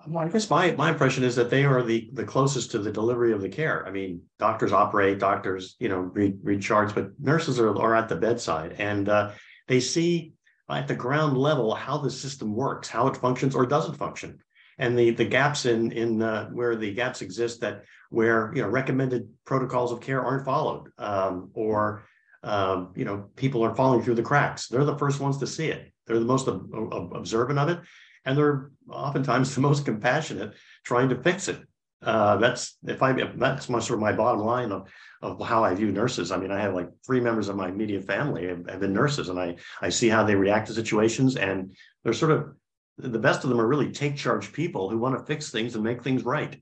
Well, 0.06 0.24
I 0.26 0.28
guess 0.28 0.48
my 0.48 0.72
my 0.72 0.90
impression 0.90 1.24
is 1.24 1.36
that 1.36 1.50
they 1.50 1.64
are 1.64 1.82
the 1.82 2.10
the 2.12 2.24
closest 2.24 2.70
to 2.70 2.78
the 2.78 2.92
delivery 2.92 3.32
of 3.32 3.40
the 3.40 3.48
care. 3.48 3.86
I 3.86 3.90
mean, 3.90 4.22
doctors 4.38 4.72
operate, 4.72 5.18
doctors, 5.18 5.76
you 5.78 5.88
know, 5.88 5.98
read 5.98 6.38
read 6.42 6.62
charts, 6.62 6.92
but 6.92 7.10
nurses 7.18 7.58
are, 7.58 7.76
are 7.76 7.94
at 7.94 8.08
the 8.08 8.16
bedside 8.16 8.76
and 8.78 9.08
uh, 9.08 9.32
they 9.66 9.80
see 9.80 10.32
at 10.70 10.88
the 10.88 10.94
ground 10.94 11.36
level 11.36 11.74
how 11.74 11.98
the 11.98 12.10
system 12.10 12.54
works, 12.54 12.88
how 12.88 13.08
it 13.08 13.16
functions 13.16 13.54
or 13.54 13.66
doesn't 13.66 13.96
function, 13.96 14.38
and 14.78 14.98
the 14.98 15.10
the 15.10 15.24
gaps 15.24 15.66
in 15.66 15.92
in 15.92 16.22
uh, 16.22 16.48
where 16.48 16.76
the 16.76 16.94
gaps 16.94 17.20
exist 17.20 17.60
that 17.60 17.84
where 18.10 18.52
you 18.54 18.62
know 18.62 18.68
recommended 18.68 19.28
protocols 19.44 19.92
of 19.92 20.00
care 20.00 20.22
aren't 20.22 20.44
followed, 20.44 20.92
um, 20.98 21.50
or 21.54 22.04
um, 22.42 22.92
you 22.94 23.04
know 23.04 23.30
people 23.36 23.64
are 23.64 23.74
falling 23.74 24.02
through 24.02 24.16
the 24.16 24.22
cracks. 24.22 24.68
They're 24.68 24.84
the 24.84 24.98
first 24.98 25.20
ones 25.20 25.38
to 25.38 25.46
see 25.46 25.68
it. 25.68 25.90
They're 26.06 26.18
the 26.18 26.24
most 26.24 26.48
ob- 26.48 26.72
ob- 26.74 27.14
observant 27.14 27.58
of 27.58 27.68
it, 27.68 27.80
and 28.24 28.36
they're 28.36 28.70
oftentimes 28.90 29.54
the 29.54 29.62
most 29.62 29.84
compassionate 29.84 30.54
trying 30.84 31.08
to 31.08 31.22
fix 31.22 31.48
it. 31.48 31.60
Uh, 32.02 32.36
that's 32.38 32.78
if 32.86 33.02
I 33.02 33.12
that's 33.12 33.68
my 33.68 33.78
sort 33.78 33.98
of 33.98 34.00
my 34.00 34.12
bottom 34.12 34.40
line 34.40 34.72
of 34.72 34.88
of 35.22 35.40
how 35.40 35.62
I 35.62 35.74
view 35.74 35.92
nurses. 35.92 36.32
I 36.32 36.38
mean, 36.38 36.50
I 36.50 36.60
have 36.60 36.74
like 36.74 36.88
three 37.06 37.20
members 37.20 37.48
of 37.48 37.56
my 37.56 37.68
immediate 37.68 38.04
family 38.04 38.46
have, 38.48 38.68
have 38.68 38.80
been 38.80 38.94
nurses, 38.94 39.28
and 39.28 39.38
I 39.38 39.56
I 39.80 39.90
see 39.90 40.08
how 40.08 40.24
they 40.24 40.34
react 40.34 40.68
to 40.68 40.74
situations, 40.74 41.36
and 41.36 41.76
they're 42.02 42.12
sort 42.12 42.32
of 42.32 42.54
the 42.96 43.18
best 43.18 43.44
of 43.44 43.50
them 43.50 43.60
are 43.60 43.66
really 43.66 43.92
take 43.92 44.16
charge 44.16 44.52
people 44.52 44.88
who 44.90 44.98
want 44.98 45.18
to 45.18 45.24
fix 45.24 45.50
things 45.50 45.74
and 45.74 45.84
make 45.84 46.02
things 46.02 46.24
right. 46.24 46.60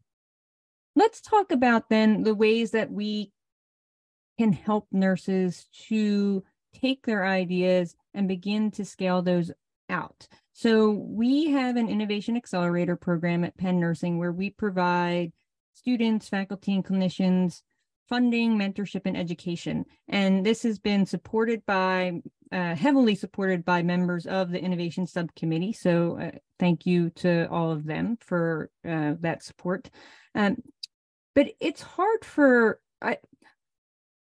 Let's 0.99 1.21
talk 1.21 1.53
about 1.53 1.91
then 1.91 2.25
the 2.25 2.35
ways 2.35 2.73
that 2.73 2.91
we 2.91 3.31
can 4.37 4.53
help 4.53 4.89
nurses 4.91 5.69
to 5.87 6.43
take 6.75 7.07
their 7.07 7.25
ideas 7.25 7.95
and 8.15 8.27
begin 8.27 8.73
to 8.73 8.85
scale 8.85 9.23
those 9.23 9.53
out. 9.89 10.27
So 10.55 10.91
we 10.91 11.53
have 11.53 11.77
an 11.77 11.89
innovation 11.89 12.37
accelerator 12.37 12.97
program 12.97 13.45
at 13.45 13.57
Penn 13.57 13.79
Nursing 13.79 14.19
where 14.19 14.33
we 14.33 14.51
provide 14.51 15.31
students, 15.73 16.29
faculty, 16.29 16.75
and 16.75 16.85
clinicians 16.85 17.63
funding, 18.09 18.59
mentorship, 18.59 19.03
and 19.05 19.17
education. 19.17 19.85
And 20.09 20.45
this 20.45 20.63
has 20.63 20.79
been 20.79 21.07
supported 21.07 21.65
by, 21.67 22.23
uh, 22.51 22.75
heavily 22.75 23.15
supported 23.15 23.65
by 23.65 23.83
members 23.83 24.27
of 24.27 24.51
the 24.51 24.61
Innovation 24.61 25.07
Subcommittee. 25.07 25.75
So 25.75 26.19
uh, 26.19 26.31
thank 26.59 26.87
you 26.87 27.11
to 27.11 27.49
all 27.51 27.71
of 27.71 27.85
them 27.85 28.17
for 28.21 28.71
uh, 28.89 29.15
that 29.21 29.43
support. 29.43 29.91
Um, 30.35 30.57
but 31.35 31.49
it's 31.61 31.83
hard 31.83 32.25
for, 32.25 32.81
I, 33.01 33.19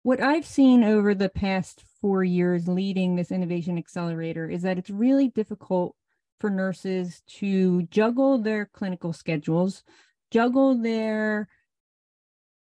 what 0.03 0.21
I've 0.21 0.47
seen 0.47 0.85
over 0.85 1.15
the 1.15 1.29
past 1.29 1.83
four 2.01 2.25
years 2.25 2.69
leading 2.69 3.17
this 3.17 3.31
Innovation 3.31 3.79
Accelerator 3.79 4.49
is 4.49 4.63
that 4.63 4.79
it's 4.79 4.91
really 4.91 5.29
difficult 5.29 5.95
for 6.41 6.51
nurses 6.51 7.23
to 7.27 7.83
juggle 7.85 8.39
their 8.39 8.67
clinical 8.67 9.13
schedules, 9.13 9.83
juggle 10.31 10.77
their 10.77 11.49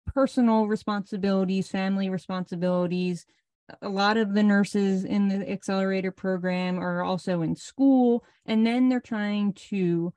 personal 0.06 0.68
responsibilities, 0.68 1.70
family 1.70 2.10
responsibilities. 2.10 3.26
A 3.82 3.90
lot 3.90 4.18
of 4.18 4.34
the 4.34 4.44
nurses 4.44 5.06
in 5.06 5.30
the 5.30 5.50
accelerator 5.50 6.12
program 6.12 6.78
are 6.78 7.02
also 7.02 7.42
in 7.42 7.56
school, 7.56 8.24
and 8.46 8.68
then 8.68 8.90
they're 8.90 9.00
trying 9.00 9.54
to 9.54 10.14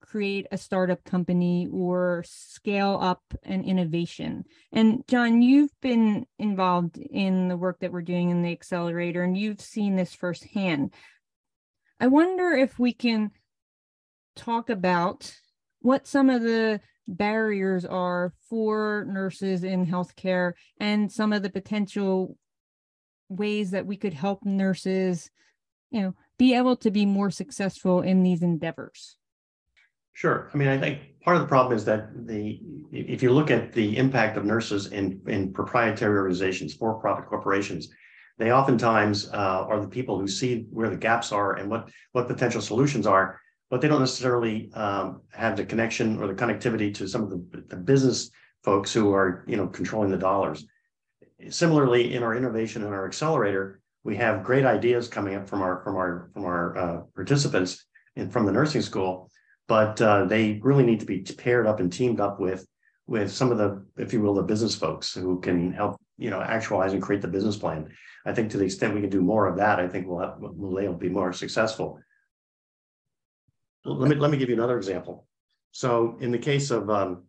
create 0.00 0.46
a 0.50 0.58
startup 0.58 1.04
company 1.04 1.68
or 1.72 2.24
scale 2.26 2.98
up 3.00 3.22
an 3.44 3.64
innovation. 3.64 4.44
And 4.72 5.04
John, 5.06 5.42
you've 5.42 5.72
been 5.80 6.26
involved 6.38 6.98
in 6.98 7.48
the 7.48 7.56
work 7.56 7.80
that 7.80 7.92
we're 7.92 8.02
doing 8.02 8.30
in 8.30 8.42
the 8.42 8.52
accelerator, 8.52 9.22
and 9.22 9.36
you've 9.36 9.60
seen 9.60 9.96
this 9.96 10.14
firsthand. 10.14 10.92
I 12.00 12.06
wonder 12.06 12.52
if 12.52 12.78
we 12.78 12.92
can 12.92 13.30
talk 14.36 14.70
about 14.70 15.34
what 15.80 16.06
some 16.06 16.30
of 16.30 16.42
the 16.42 16.80
barriers 17.06 17.84
are 17.84 18.32
for 18.48 19.04
nurses 19.08 19.64
in 19.64 19.86
healthcare 19.86 20.52
and 20.78 21.10
some 21.10 21.32
of 21.32 21.42
the 21.42 21.50
potential 21.50 22.36
ways 23.28 23.72
that 23.72 23.86
we 23.86 23.96
could 23.96 24.14
help 24.14 24.44
nurses 24.44 25.30
you 25.90 26.00
know 26.00 26.14
be 26.38 26.54
able 26.54 26.76
to 26.76 26.90
be 26.90 27.04
more 27.04 27.30
successful 27.30 28.00
in 28.00 28.22
these 28.22 28.42
endeavors 28.42 29.16
sure 30.20 30.50
i 30.52 30.56
mean 30.56 30.68
i 30.68 30.78
think 30.78 30.94
part 31.24 31.36
of 31.36 31.42
the 31.42 31.48
problem 31.48 31.76
is 31.76 31.84
that 31.84 32.02
the 32.26 32.60
if 32.92 33.22
you 33.22 33.30
look 33.30 33.50
at 33.50 33.72
the 33.72 33.96
impact 33.96 34.36
of 34.36 34.44
nurses 34.44 34.82
in 34.98 35.20
in 35.26 35.52
proprietary 35.52 36.16
organizations 36.18 36.74
for 36.74 36.94
profit 37.04 37.26
corporations 37.26 37.88
they 38.38 38.52
oftentimes 38.52 39.28
uh, 39.40 39.66
are 39.70 39.80
the 39.80 39.94
people 39.96 40.18
who 40.18 40.26
see 40.26 40.66
where 40.70 40.88
the 40.88 40.96
gaps 41.08 41.32
are 41.32 41.56
and 41.56 41.70
what 41.70 41.82
what 42.12 42.28
potential 42.28 42.62
solutions 42.70 43.06
are 43.06 43.40
but 43.70 43.80
they 43.80 43.88
don't 43.88 44.00
necessarily 44.00 44.70
um, 44.74 45.22
have 45.32 45.56
the 45.56 45.64
connection 45.64 46.20
or 46.20 46.26
the 46.26 46.34
connectivity 46.34 46.92
to 46.92 47.06
some 47.06 47.22
of 47.22 47.30
the, 47.30 47.64
the 47.68 47.76
business 47.76 48.30
folks 48.64 48.92
who 48.92 49.14
are 49.14 49.44
you 49.46 49.56
know 49.56 49.68
controlling 49.68 50.10
the 50.10 50.18
dollars. 50.18 50.66
Similarly, 51.48 52.14
in 52.14 52.22
our 52.22 52.36
innovation 52.36 52.84
and 52.84 52.92
our 52.92 53.06
accelerator, 53.06 53.80
we 54.04 54.16
have 54.16 54.44
great 54.44 54.66
ideas 54.66 55.08
coming 55.08 55.36
up 55.36 55.48
from 55.48 55.62
our 55.62 55.82
from 55.84 55.96
our 55.96 56.30
from 56.34 56.44
our 56.44 56.76
uh, 56.76 57.00
participants 57.14 57.86
and 58.16 58.32
from 58.32 58.44
the 58.44 58.52
nursing 58.52 58.82
school, 58.82 59.30
but 59.70 60.02
uh, 60.02 60.24
they 60.24 60.58
really 60.64 60.82
need 60.82 60.98
to 60.98 61.06
be 61.06 61.20
paired 61.20 61.64
up 61.64 61.78
and 61.78 61.92
teamed 61.92 62.18
up 62.18 62.40
with 62.40 62.66
with 63.06 63.30
some 63.30 63.52
of 63.52 63.58
the, 63.58 63.84
if 63.96 64.12
you 64.12 64.20
will, 64.20 64.34
the 64.34 64.42
business 64.42 64.74
folks 64.74 65.14
who 65.14 65.40
can 65.40 65.72
help 65.72 65.96
you 66.18 66.28
know 66.28 66.42
actualize 66.42 66.92
and 66.92 67.00
create 67.00 67.22
the 67.22 67.28
business 67.28 67.56
plan. 67.56 67.88
I 68.26 68.32
think 68.32 68.50
to 68.50 68.58
the 68.58 68.64
extent 68.64 68.94
we 68.94 69.00
can 69.00 69.10
do 69.10 69.22
more 69.22 69.46
of 69.46 69.56
that, 69.58 69.78
I 69.78 69.86
think 69.86 70.08
we'll 70.08 70.18
have, 70.18 70.34
we'll 70.38 70.92
be 70.94 71.08
more 71.08 71.32
successful. 71.32 72.00
Let 73.84 74.10
me 74.10 74.16
let 74.16 74.32
me 74.32 74.38
give 74.38 74.48
you 74.48 74.56
another 74.56 74.76
example. 74.76 75.28
So 75.70 76.16
in 76.18 76.32
the 76.32 76.38
case 76.38 76.72
of 76.72 76.90
um, 76.90 77.22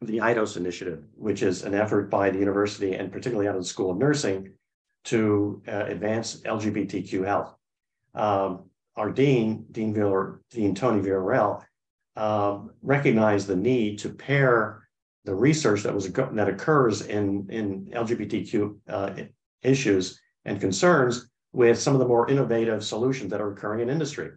the 0.00 0.16
IDOS 0.16 0.56
initiative, 0.56 1.04
which 1.14 1.42
is 1.42 1.62
an 1.62 1.74
effort 1.74 2.10
by 2.10 2.30
the 2.30 2.38
university 2.38 2.94
and 2.94 3.12
particularly 3.12 3.48
out 3.48 3.56
of 3.56 3.60
the 3.60 3.68
School 3.68 3.90
of 3.90 3.98
Nursing 3.98 4.54
to 5.04 5.62
uh, 5.68 5.84
advance 5.88 6.40
LGBTQ 6.40 7.26
health. 7.26 7.54
Um, 8.14 8.69
our 9.00 9.10
dean, 9.10 9.64
Dean 9.72 9.94
Villar, 9.94 10.42
Dean 10.50 10.74
Tony 10.74 11.00
Villarruel, 11.00 11.64
um, 12.16 12.70
recognized 12.82 13.46
the 13.46 13.56
need 13.56 13.98
to 14.00 14.10
pair 14.10 14.86
the 15.24 15.34
research 15.34 15.82
that 15.84 15.94
was 15.94 16.12
that 16.12 16.48
occurs 16.48 17.06
in 17.06 17.46
in 17.48 17.86
LGBTQ 17.94 18.76
uh, 18.88 19.12
issues 19.62 20.20
and 20.44 20.60
concerns 20.60 21.30
with 21.52 21.80
some 21.80 21.94
of 21.94 21.98
the 21.98 22.06
more 22.06 22.28
innovative 22.28 22.84
solutions 22.84 23.30
that 23.30 23.40
are 23.40 23.52
occurring 23.52 23.80
in 23.80 23.88
industry. 23.88 24.32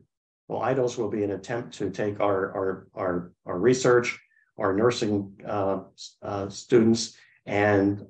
Well, 0.48 0.62
IDOS 0.62 0.98
will 0.98 1.10
be 1.10 1.24
an 1.24 1.32
attempt 1.32 1.74
to 1.80 1.90
take 1.90 2.20
our, 2.20 2.52
our, 2.58 2.88
our, 2.96 3.32
our 3.46 3.60
research, 3.60 4.18
our 4.58 4.74
nursing 4.74 5.34
uh, 5.46 5.80
uh, 6.22 6.50
students 6.50 7.16
and 7.46 8.06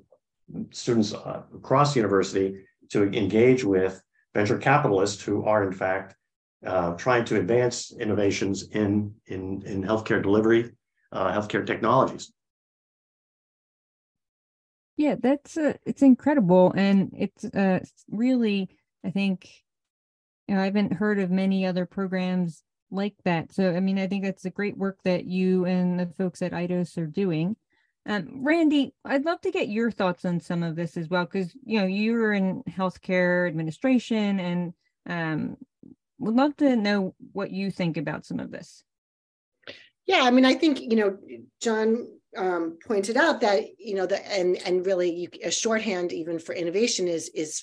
students 0.70 1.14
uh, 1.14 1.42
across 1.54 1.94
the 1.94 2.00
university 2.00 2.64
to 2.90 3.04
engage 3.12 3.64
with 3.64 4.00
venture 4.34 4.58
capitalists 4.58 5.22
who 5.22 5.44
are 5.44 5.64
in 5.64 5.72
fact 5.72 6.16
uh, 6.66 6.94
trying 6.94 7.24
to 7.26 7.38
advance 7.38 7.92
innovations 7.92 8.68
in 8.70 9.14
in 9.26 9.62
in 9.66 9.82
healthcare 9.82 10.22
delivery, 10.22 10.72
uh, 11.12 11.32
healthcare 11.32 11.66
technologies. 11.66 12.32
Yeah, 14.96 15.16
that's 15.20 15.56
uh, 15.56 15.74
it's 15.84 16.02
incredible, 16.02 16.72
and 16.76 17.10
it's 17.16 17.44
uh, 17.44 17.80
really 18.10 18.68
I 19.04 19.10
think 19.10 19.50
you 20.48 20.54
know, 20.54 20.60
I 20.60 20.64
haven't 20.66 20.92
heard 20.92 21.18
of 21.18 21.30
many 21.30 21.66
other 21.66 21.86
programs 21.86 22.62
like 22.90 23.14
that. 23.24 23.52
So 23.52 23.74
I 23.74 23.80
mean, 23.80 23.98
I 23.98 24.06
think 24.06 24.24
that's 24.24 24.42
the 24.42 24.50
great 24.50 24.76
work 24.76 24.98
that 25.04 25.24
you 25.24 25.64
and 25.64 25.98
the 25.98 26.06
folks 26.06 26.42
at 26.42 26.52
IDOS 26.52 26.96
are 26.98 27.06
doing. 27.06 27.56
Um, 28.06 28.44
Randi, 28.44 28.92
I'd 29.04 29.24
love 29.24 29.40
to 29.42 29.50
get 29.50 29.68
your 29.68 29.90
thoughts 29.90 30.24
on 30.26 30.38
some 30.38 30.62
of 30.62 30.76
this 30.76 30.96
as 30.96 31.08
well, 31.08 31.24
because 31.24 31.54
you 31.64 31.80
know 31.80 31.86
you 31.86 32.12
were 32.12 32.32
in 32.34 32.62
healthcare 32.68 33.48
administration, 33.48 34.38
and 34.38 34.74
um, 35.06 35.56
would 36.18 36.34
love 36.34 36.56
to 36.58 36.76
know 36.76 37.14
what 37.32 37.50
you 37.50 37.70
think 37.70 37.96
about 37.96 38.24
some 38.26 38.40
of 38.40 38.50
this. 38.50 38.84
Yeah, 40.06 40.20
I 40.22 40.30
mean, 40.30 40.44
I 40.44 40.54
think 40.54 40.80
you 40.80 40.96
know, 40.96 41.18
John 41.60 42.06
um, 42.36 42.78
pointed 42.86 43.16
out 43.16 43.40
that 43.40 43.64
you 43.78 43.94
know 43.94 44.06
the 44.06 44.26
and 44.32 44.56
and 44.66 44.86
really 44.86 45.10
you, 45.10 45.28
a 45.42 45.50
shorthand 45.50 46.12
even 46.12 46.38
for 46.38 46.54
innovation 46.54 47.08
is 47.08 47.28
is 47.30 47.62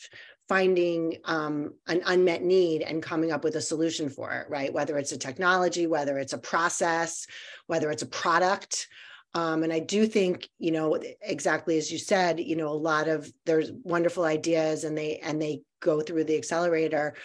finding 0.51 1.17
um, 1.25 1.73
an 1.87 2.01
unmet 2.05 2.43
need 2.43 2.81
and 2.81 3.01
coming 3.01 3.31
up 3.31 3.41
with 3.41 3.55
a 3.55 3.61
solution 3.61 4.09
for 4.09 4.33
it, 4.33 4.49
right? 4.49 4.73
Whether 4.73 4.97
it's 4.97 5.13
a 5.13 5.17
technology, 5.17 5.87
whether 5.87 6.17
it's 6.17 6.33
a 6.33 6.37
process, 6.37 7.25
whether 7.67 7.89
it's 7.89 8.01
a 8.01 8.07
product. 8.07 8.89
Um, 9.33 9.63
and 9.63 9.71
I 9.71 9.79
do 9.79 10.05
think, 10.05 10.49
you 10.59 10.71
know, 10.71 10.99
exactly 11.21 11.77
as 11.77 11.89
you 11.89 11.97
said, 11.97 12.39
you 12.41 12.57
know, 12.57 12.67
a 12.67 12.73
lot 12.73 13.07
of 13.07 13.31
there's 13.45 13.71
wonderful 13.71 14.25
ideas 14.25 14.83
and 14.83 14.97
they 14.97 15.19
and 15.19 15.41
they 15.41 15.61
go 15.79 16.01
through 16.01 16.25
the 16.25 16.35
accelerator. 16.35 17.15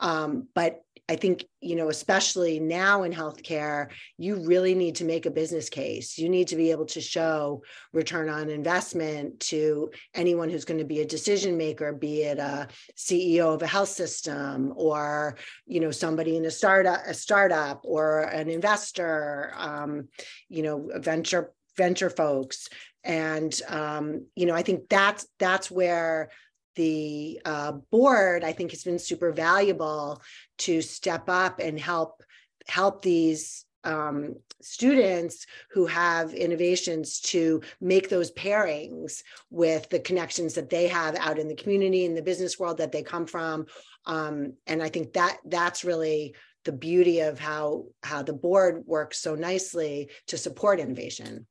Um, 0.00 0.48
but 0.54 0.82
I 1.08 1.14
think, 1.14 1.44
you 1.60 1.76
know, 1.76 1.88
especially 1.88 2.58
now 2.58 3.04
in 3.04 3.12
healthcare, 3.12 3.90
you 4.18 4.36
really 4.44 4.74
need 4.74 4.96
to 4.96 5.04
make 5.04 5.24
a 5.24 5.30
business 5.30 5.68
case. 5.68 6.18
You 6.18 6.28
need 6.28 6.48
to 6.48 6.56
be 6.56 6.72
able 6.72 6.86
to 6.86 7.00
show 7.00 7.62
return 7.92 8.28
on 8.28 8.50
investment 8.50 9.38
to 9.40 9.90
anyone 10.14 10.50
who's 10.50 10.64
going 10.64 10.80
to 10.80 10.84
be 10.84 11.00
a 11.00 11.06
decision 11.06 11.56
maker, 11.56 11.92
be 11.92 12.22
it 12.22 12.38
a 12.38 12.66
CEO 12.96 13.54
of 13.54 13.62
a 13.62 13.68
health 13.68 13.90
system 13.90 14.72
or, 14.74 15.36
you 15.66 15.78
know, 15.78 15.92
somebody 15.92 16.36
in 16.36 16.44
a 16.44 16.50
startup, 16.50 17.00
a 17.06 17.14
startup 17.14 17.82
or 17.84 18.22
an 18.22 18.50
investor, 18.50 19.52
um, 19.56 20.08
you 20.48 20.62
know, 20.62 20.90
venture 20.96 21.52
venture 21.76 22.10
folks. 22.10 22.68
And 23.04 23.54
um, 23.68 24.26
you 24.34 24.46
know, 24.46 24.54
I 24.54 24.62
think 24.62 24.88
that's 24.88 25.26
that's 25.38 25.70
where 25.70 26.30
the 26.76 27.40
uh, 27.44 27.72
board 27.90 28.44
i 28.44 28.52
think 28.52 28.70
has 28.70 28.84
been 28.84 28.98
super 28.98 29.32
valuable 29.32 30.20
to 30.58 30.80
step 30.80 31.28
up 31.28 31.58
and 31.58 31.78
help 31.80 32.22
help 32.68 33.02
these 33.02 33.66
um, 33.84 34.34
students 34.60 35.46
who 35.70 35.86
have 35.86 36.34
innovations 36.34 37.20
to 37.20 37.62
make 37.80 38.08
those 38.08 38.32
pairings 38.32 39.22
with 39.50 39.88
the 39.90 40.00
connections 40.00 40.54
that 40.54 40.70
they 40.70 40.88
have 40.88 41.14
out 41.16 41.38
in 41.38 41.46
the 41.46 41.54
community 41.54 42.04
in 42.04 42.14
the 42.14 42.22
business 42.22 42.58
world 42.58 42.78
that 42.78 42.90
they 42.90 43.02
come 43.02 43.26
from. 43.26 43.66
Um, 44.04 44.54
and 44.66 44.82
i 44.82 44.88
think 44.88 45.12
that 45.14 45.38
that's 45.44 45.84
really 45.84 46.34
the 46.64 46.72
beauty 46.72 47.20
of 47.20 47.38
how 47.38 47.86
how 48.02 48.22
the 48.22 48.32
board 48.32 48.82
works 48.86 49.18
so 49.18 49.34
nicely 49.34 50.10
to 50.26 50.36
support 50.36 50.80
innovation. 50.80 51.46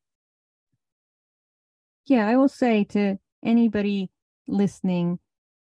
Yeah 2.06 2.28
i 2.28 2.36
will 2.36 2.50
say 2.50 2.84
to 2.86 3.18
anybody 3.44 4.10
listening, 4.48 5.20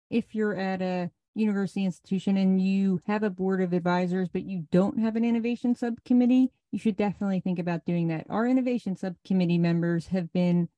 if 0.09 0.35
you're 0.35 0.55
at 0.55 0.81
a 0.81 1.11
university 1.35 1.85
institution 1.85 2.37
and 2.37 2.61
you 2.61 3.01
have 3.05 3.23
a 3.23 3.29
board 3.29 3.61
of 3.61 3.73
advisors, 3.73 4.29
but 4.29 4.43
you 4.43 4.65
don't 4.71 4.99
have 4.99 5.15
an 5.15 5.23
innovation 5.23 5.75
subcommittee, 5.75 6.51
you 6.71 6.79
should 6.79 6.97
definitely 6.97 7.39
think 7.39 7.59
about 7.59 7.85
doing 7.85 8.07
that. 8.07 8.25
Our 8.29 8.47
innovation 8.47 8.95
subcommittee 8.95 9.57
members 9.57 10.07
have 10.07 10.31
been 10.33 10.69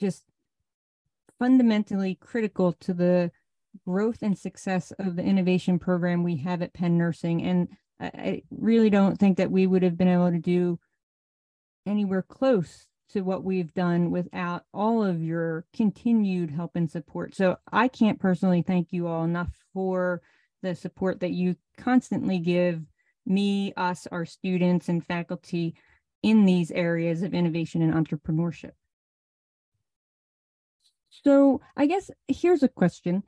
just 0.00 0.24
fundamentally 1.38 2.16
critical 2.16 2.72
to 2.72 2.92
the 2.92 3.30
growth 3.86 4.22
and 4.22 4.36
success 4.36 4.92
of 4.98 5.16
the 5.16 5.22
innovation 5.22 5.78
program 5.78 6.22
we 6.22 6.36
have 6.38 6.62
at 6.62 6.74
Penn 6.74 6.98
Nursing. 6.98 7.42
And 7.42 7.68
I 8.00 8.42
really 8.50 8.90
don't 8.90 9.18
think 9.18 9.38
that 9.38 9.50
we 9.50 9.66
would 9.66 9.82
have 9.82 9.96
been 9.96 10.08
able 10.08 10.30
to 10.30 10.38
do 10.38 10.78
anywhere 11.86 12.22
close 12.22 12.86
to 13.10 13.22
what 13.22 13.44
we've 13.44 13.72
done 13.72 14.10
without 14.10 14.64
all 14.74 15.02
of 15.02 15.22
your 15.22 15.64
continued 15.74 16.50
help 16.50 16.72
and 16.74 16.90
support. 16.90 17.34
So 17.34 17.56
I 17.72 17.88
can't 17.88 18.20
personally 18.20 18.62
thank 18.62 18.92
you 18.92 19.06
all 19.06 19.24
enough 19.24 19.50
for 19.72 20.20
the 20.62 20.74
support 20.74 21.20
that 21.20 21.32
you 21.32 21.56
constantly 21.78 22.38
give 22.38 22.82
me, 23.24 23.72
us, 23.76 24.06
our 24.10 24.24
students, 24.24 24.88
and 24.88 25.04
faculty 25.04 25.74
in 26.22 26.44
these 26.44 26.70
areas 26.70 27.22
of 27.22 27.34
innovation 27.34 27.82
and 27.82 27.94
entrepreneurship. 27.94 28.72
So 31.10 31.60
I 31.76 31.86
guess 31.86 32.10
here's 32.26 32.62
a 32.62 32.68
question. 32.68 33.22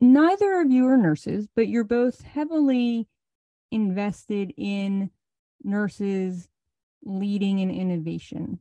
Neither 0.00 0.60
of 0.60 0.70
you 0.70 0.86
are 0.88 0.96
nurses, 0.96 1.48
but 1.54 1.68
you're 1.68 1.84
both 1.84 2.20
heavily 2.20 3.08
invested 3.70 4.52
in 4.56 5.10
nurses 5.64 6.48
leading 7.02 7.60
in 7.60 7.70
innovation 7.70 8.60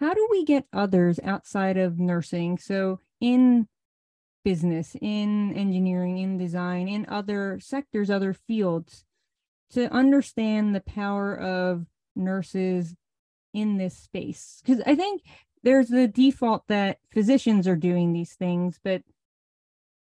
how 0.00 0.14
do 0.14 0.26
we 0.30 0.44
get 0.44 0.66
others 0.72 1.18
outside 1.22 1.76
of 1.76 1.98
nursing? 1.98 2.58
So 2.58 3.00
in 3.20 3.68
business 4.44 4.96
in 5.00 5.52
engineering 5.54 6.18
in 6.18 6.38
design 6.38 6.86
in 6.86 7.04
other 7.08 7.58
sectors 7.60 8.08
other 8.08 8.32
fields 8.32 9.04
to 9.68 9.92
understand 9.92 10.72
the 10.72 10.80
power 10.80 11.36
of 11.36 11.86
nurses 12.14 12.94
in 13.52 13.76
this 13.76 13.96
space? 13.96 14.62
Because 14.64 14.80
i 14.86 14.94
think 14.94 15.22
there's 15.64 15.88
the 15.88 16.06
default 16.06 16.68
that 16.68 16.98
physicians 17.12 17.66
are 17.66 17.74
doing 17.74 18.12
these 18.12 18.34
things 18.34 18.78
but 18.84 19.02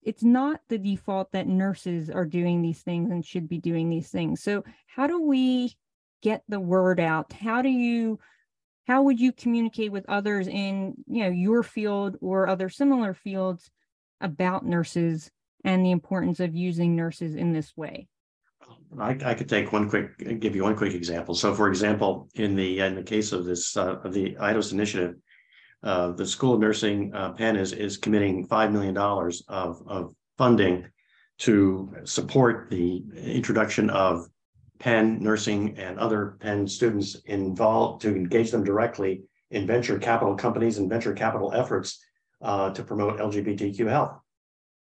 it's 0.06 0.24
not 0.24 0.62
the 0.70 0.78
default 0.78 1.32
that 1.32 1.48
nurses 1.48 2.12
are 2.12 2.26
doing 2.26 2.62
these 2.62 2.82
things 2.82 3.10
and 3.10 3.26
should 3.26 3.50
be 3.50 3.58
doing 3.58 3.90
these 3.90 4.10
things. 4.10 4.42
So 4.42 4.64
how 4.86 5.08
do 5.08 5.20
we 5.20 5.76
get 6.22 6.44
the 6.48 6.60
word 6.60 7.00
out? 7.00 7.34
How 7.34 7.64
do 7.64 7.70
you 7.70 8.20
how 8.88 9.04
would 9.04 9.20
you 9.20 9.32
communicate 9.32 9.92
with 9.92 10.06
others 10.08 10.48
in 10.48 10.96
you 11.08 11.24
know 11.24 11.30
your 11.30 11.64
field 11.64 12.18
or 12.22 12.48
other 12.48 12.70
similar 12.70 13.14
fields 13.14 13.70
about 14.22 14.66
nurses 14.66 15.32
and 15.64 15.86
the 15.86 15.92
importance 15.92 16.40
of 16.40 16.56
using 16.56 16.96
nurses 16.96 17.36
in 17.36 17.52
this 17.52 17.76
way? 17.76 18.08
I, 19.00 19.18
I 19.26 19.34
could 19.34 19.50
take 19.50 19.74
one 19.74 19.90
quick 19.90 20.40
give 20.40 20.56
you 20.56 20.64
one 20.64 20.76
quick 20.76 20.94
example. 20.94 21.36
So 21.36 21.54
for 21.54 21.68
example 21.68 22.30
in 22.36 22.56
the 22.56 22.80
in 22.80 22.96
the 22.96 23.04
case 23.04 23.32
of 23.32 23.46
this 23.46 23.76
uh, 23.76 23.98
of 24.04 24.14
the 24.14 24.36
idos 24.36 24.72
initiative 24.72 25.16
uh, 25.84 26.12
the 26.12 26.26
school 26.26 26.54
of 26.54 26.60
nursing 26.60 27.14
uh, 27.14 27.34
penn 27.34 27.56
is 27.56 27.74
is 27.74 27.98
committing 27.98 28.46
five 28.48 28.72
million 28.72 28.94
dollars 28.94 29.44
of 29.48 29.82
of 29.88 30.14
funding 30.38 30.86
to 31.38 31.94
support 32.06 32.70
the 32.70 33.04
introduction 33.16 33.90
of 33.90 34.28
Penn 34.80 35.20
nursing 35.22 35.78
and 35.78 35.98
other 36.00 36.38
Penn 36.40 36.68
students 36.68 37.16
involved 37.26 38.02
to 38.02 38.16
engage 38.16 38.52
them 38.52 38.64
directly 38.64 39.24
in 39.52 39.68
venture 39.68 39.98
capital 40.00 40.36
companies 40.36 40.78
and 40.78 40.90
venture 40.90 41.14
capital 41.14 41.54
efforts 41.54 42.04
uh, 42.42 42.72
to 42.72 42.84
promote 42.84 43.20
LGBTQ 43.20 43.88
health. 43.88 44.20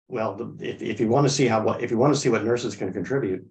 Well, 0.09 0.57
if, 0.61 0.83
if 0.83 1.01
you 1.01 1.09
want 1.09 1.27
to 1.27 1.33
see 1.33 1.47
how 1.47 1.63
what 1.63 1.83
if 1.83 1.91
you 1.91 1.99
want 1.99 2.15
to 2.15 2.21
see 2.21 2.29
what 2.29 2.45
nurses 2.45 2.77
can 2.77 2.93
contribute, 2.93 3.47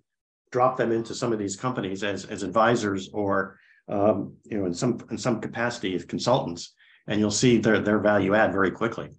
drop 0.52 0.78
them 0.78 0.92
into 0.92 1.16
some 1.16 1.32
of 1.32 1.40
these 1.40 1.56
companies 1.56 2.04
as 2.04 2.26
as 2.26 2.44
advisors 2.44 3.10
or 3.14 3.58
um, 3.88 4.36
you 4.44 4.58
know 4.58 4.66
in 4.66 4.74
some 4.74 5.00
in 5.10 5.18
some 5.18 5.40
capacity 5.40 5.96
as 5.96 6.04
consultants, 6.06 6.74
and 7.08 7.20
you'll 7.20 7.32
see 7.32 7.58
their 7.58 7.80
their 7.80 8.00
value 8.00 8.36
add 8.36 8.52
very 8.52 8.72
quickly. 8.72 9.10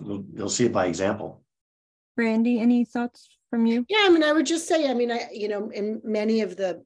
You'll, 0.00 0.24
you'll 0.34 0.48
see 0.48 0.64
it 0.64 0.72
by 0.72 0.86
example. 0.86 1.42
Randi, 2.16 2.58
any 2.58 2.84
thoughts 2.84 3.28
from 3.52 3.66
you? 3.66 3.84
Yeah, 3.86 3.98
I 4.00 4.08
mean, 4.08 4.24
I 4.24 4.32
would 4.32 4.46
just 4.46 4.66
say, 4.66 4.88
I 4.88 4.94
mean, 4.94 5.12
I, 5.12 5.28
you 5.30 5.46
know, 5.46 5.68
in 5.68 6.00
many 6.02 6.40
of 6.40 6.56
the 6.56 6.82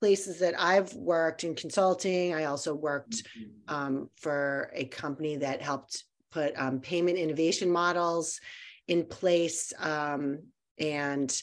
places 0.00 0.40
that 0.40 0.54
I've 0.60 0.92
worked 0.92 1.44
in 1.44 1.54
consulting, 1.54 2.34
I 2.34 2.44
also 2.44 2.74
worked 2.74 3.22
um, 3.68 4.10
for 4.16 4.70
a 4.74 4.84
company 4.84 5.36
that 5.36 5.62
helped 5.62 6.04
put 6.30 6.52
um, 6.58 6.80
payment 6.80 7.16
innovation 7.16 7.70
models 7.70 8.38
in 8.86 9.06
place 9.06 9.72
um, 9.78 10.40
and 10.78 11.34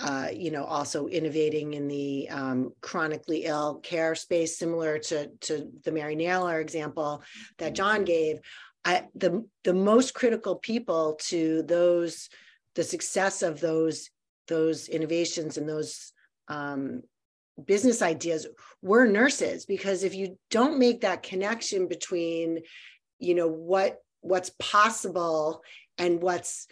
uh, 0.00 0.28
you 0.32 0.50
know, 0.50 0.64
also 0.64 1.06
innovating 1.06 1.74
in 1.74 1.88
the 1.88 2.28
um, 2.30 2.72
chronically 2.80 3.44
ill 3.44 3.76
care 3.76 4.14
space, 4.14 4.58
similar 4.58 4.98
to 4.98 5.28
to 5.40 5.70
the 5.84 5.92
Mary 5.92 6.14
Naylor 6.14 6.60
example 6.60 7.22
that 7.58 7.74
John 7.74 8.04
gave. 8.04 8.38
I, 8.84 9.04
the 9.14 9.46
the 9.64 9.72
most 9.74 10.12
critical 10.12 10.56
people 10.56 11.18
to 11.28 11.62
those 11.62 12.28
the 12.76 12.84
success 12.84 13.42
of 13.42 13.60
those 13.60 14.10
those 14.46 14.88
innovations 14.88 15.56
and 15.56 15.68
those 15.68 16.12
um, 16.46 17.02
business 17.64 18.02
ideas 18.02 18.46
we're 18.82 19.06
nurses 19.06 19.64
because 19.64 20.04
if 20.04 20.14
you 20.14 20.38
don't 20.50 20.78
make 20.78 21.00
that 21.00 21.22
connection 21.22 21.88
between 21.88 22.60
you 23.18 23.34
know 23.34 23.48
what 23.48 23.98
what's 24.20 24.50
possible 24.60 25.62
and 25.96 26.20
what's 26.20 26.66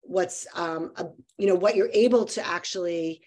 what's 0.00 0.46
um 0.54 0.92
a, 0.96 1.04
you 1.36 1.46
know 1.46 1.54
what 1.54 1.76
you're 1.76 1.90
able 1.92 2.24
to 2.24 2.44
actually 2.44 3.20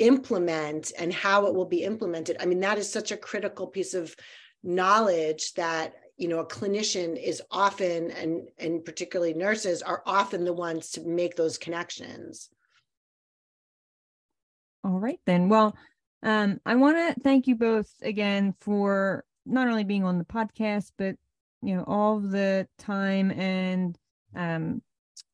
implement 0.00 0.90
and 0.98 1.12
how 1.12 1.46
it 1.46 1.54
will 1.54 1.66
be 1.66 1.84
implemented 1.84 2.36
i 2.40 2.46
mean 2.46 2.60
that 2.60 2.78
is 2.78 2.92
such 2.92 3.12
a 3.12 3.16
critical 3.16 3.68
piece 3.68 3.94
of 3.94 4.14
knowledge 4.64 5.52
that 5.54 5.94
you 6.16 6.28
know 6.28 6.40
a 6.40 6.46
clinician 6.46 7.20
is 7.20 7.42
often 7.50 8.10
and 8.10 8.48
and 8.58 8.84
particularly 8.84 9.34
nurses 9.34 9.82
are 9.82 10.02
often 10.06 10.44
the 10.44 10.52
ones 10.52 10.90
to 10.90 11.00
make 11.02 11.36
those 11.36 11.58
connections. 11.58 12.50
All 14.84 15.00
right 15.00 15.20
then. 15.26 15.48
Well 15.48 15.74
um, 16.24 16.58
i 16.64 16.74
want 16.74 16.96
to 16.96 17.20
thank 17.20 17.46
you 17.46 17.54
both 17.54 17.92
again 18.02 18.54
for 18.60 19.24
not 19.46 19.68
only 19.68 19.84
being 19.84 20.04
on 20.04 20.18
the 20.18 20.24
podcast 20.24 20.90
but 20.96 21.16
you 21.62 21.76
know 21.76 21.84
all 21.86 22.18
the 22.18 22.66
time 22.78 23.30
and 23.30 23.96
um, 24.34 24.82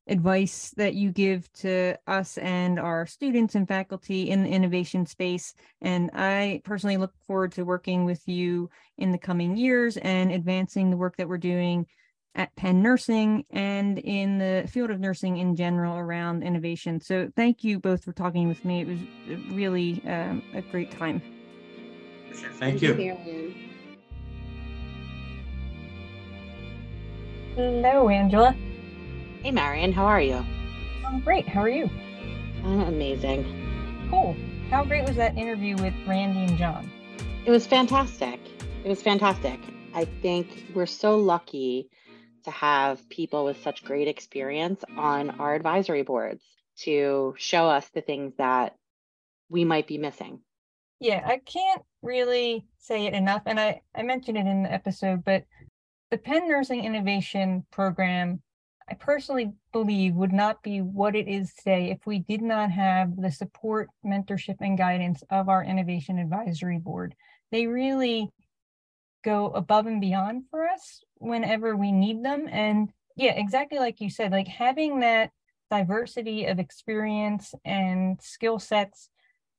advice 0.06 0.72
that 0.76 0.94
you 0.94 1.12
give 1.12 1.50
to 1.52 1.96
us 2.06 2.38
and 2.38 2.78
our 2.78 3.06
students 3.06 3.54
and 3.54 3.68
faculty 3.68 4.30
in 4.30 4.42
the 4.42 4.50
innovation 4.50 5.06
space. 5.06 5.54
And 5.80 6.10
I 6.14 6.62
personally 6.64 6.96
look 6.96 7.12
forward 7.26 7.52
to 7.52 7.64
working 7.64 8.04
with 8.04 8.26
you 8.26 8.70
in 8.98 9.12
the 9.12 9.18
coming 9.18 9.56
years 9.56 9.96
and 9.98 10.32
advancing 10.32 10.90
the 10.90 10.96
work 10.96 11.16
that 11.16 11.28
we're 11.28 11.38
doing 11.38 11.86
at 12.34 12.54
Penn 12.56 12.82
Nursing 12.82 13.44
and 13.50 13.98
in 13.98 14.38
the 14.38 14.68
field 14.68 14.90
of 14.90 15.00
nursing 15.00 15.38
in 15.38 15.56
general 15.56 15.96
around 15.96 16.42
innovation. 16.42 17.00
So 17.00 17.28
thank 17.34 17.64
you 17.64 17.80
both 17.80 18.04
for 18.04 18.12
talking 18.12 18.48
with 18.48 18.64
me. 18.64 18.82
It 18.82 18.86
was 18.86 19.52
really 19.52 20.02
um, 20.06 20.42
a 20.54 20.62
great 20.62 20.90
time. 20.90 21.20
Thank, 22.32 22.80
thank 22.80 22.82
you. 22.82 22.94
you 22.94 23.54
Hello, 27.56 28.08
Angela. 28.08 28.54
Hey, 29.42 29.52
Marion, 29.52 29.90
how 29.90 30.04
are 30.04 30.20
you? 30.20 30.44
I'm 31.06 31.20
great. 31.20 31.48
How 31.48 31.62
are 31.62 31.68
you? 31.70 31.88
I'm 32.62 32.80
amazing. 32.80 33.46
Cool. 34.10 34.36
How 34.68 34.84
great 34.84 35.06
was 35.06 35.16
that 35.16 35.38
interview 35.38 35.76
with 35.76 35.94
Randi 36.06 36.40
and 36.40 36.58
John? 36.58 36.90
It 37.46 37.50
was 37.50 37.66
fantastic. 37.66 38.38
It 38.84 38.88
was 38.90 39.00
fantastic. 39.00 39.58
I 39.94 40.04
think 40.04 40.66
we're 40.74 40.84
so 40.84 41.16
lucky 41.16 41.88
to 42.44 42.50
have 42.50 43.08
people 43.08 43.46
with 43.46 43.62
such 43.62 43.82
great 43.82 44.08
experience 44.08 44.84
on 44.98 45.30
our 45.30 45.54
advisory 45.54 46.02
boards 46.02 46.44
to 46.80 47.34
show 47.38 47.66
us 47.66 47.88
the 47.94 48.02
things 48.02 48.34
that 48.36 48.76
we 49.48 49.64
might 49.64 49.86
be 49.86 49.96
missing. 49.96 50.40
Yeah, 51.00 51.22
I 51.26 51.38
can't 51.38 51.80
really 52.02 52.66
say 52.76 53.06
it 53.06 53.14
enough. 53.14 53.44
And 53.46 53.58
I, 53.58 53.80
I 53.94 54.02
mentioned 54.02 54.36
it 54.36 54.46
in 54.46 54.64
the 54.64 54.72
episode, 54.72 55.24
but 55.24 55.44
the 56.10 56.18
Penn 56.18 56.46
Nursing 56.46 56.84
Innovation 56.84 57.64
Program 57.70 58.42
I 58.90 58.94
personally 58.94 59.52
believe 59.72 60.14
would 60.16 60.32
not 60.32 60.62
be 60.62 60.80
what 60.80 61.14
it 61.14 61.28
is 61.28 61.54
today 61.54 61.90
if 61.90 62.06
we 62.06 62.18
did 62.18 62.42
not 62.42 62.72
have 62.72 63.16
the 63.16 63.30
support, 63.30 63.88
mentorship, 64.04 64.56
and 64.60 64.76
guidance 64.76 65.22
of 65.30 65.48
our 65.48 65.62
Innovation 65.62 66.18
Advisory 66.18 66.78
Board. 66.78 67.14
They 67.52 67.66
really 67.66 68.30
go 69.24 69.46
above 69.50 69.86
and 69.86 70.00
beyond 70.00 70.44
for 70.50 70.66
us 70.66 71.04
whenever 71.16 71.76
we 71.76 71.92
need 71.92 72.24
them. 72.24 72.48
And 72.50 72.90
yeah, 73.16 73.32
exactly 73.32 73.78
like 73.78 74.00
you 74.00 74.10
said, 74.10 74.32
like 74.32 74.48
having 74.48 75.00
that 75.00 75.30
diversity 75.70 76.46
of 76.46 76.58
experience 76.58 77.54
and 77.64 78.20
skill 78.20 78.58
sets 78.58 79.08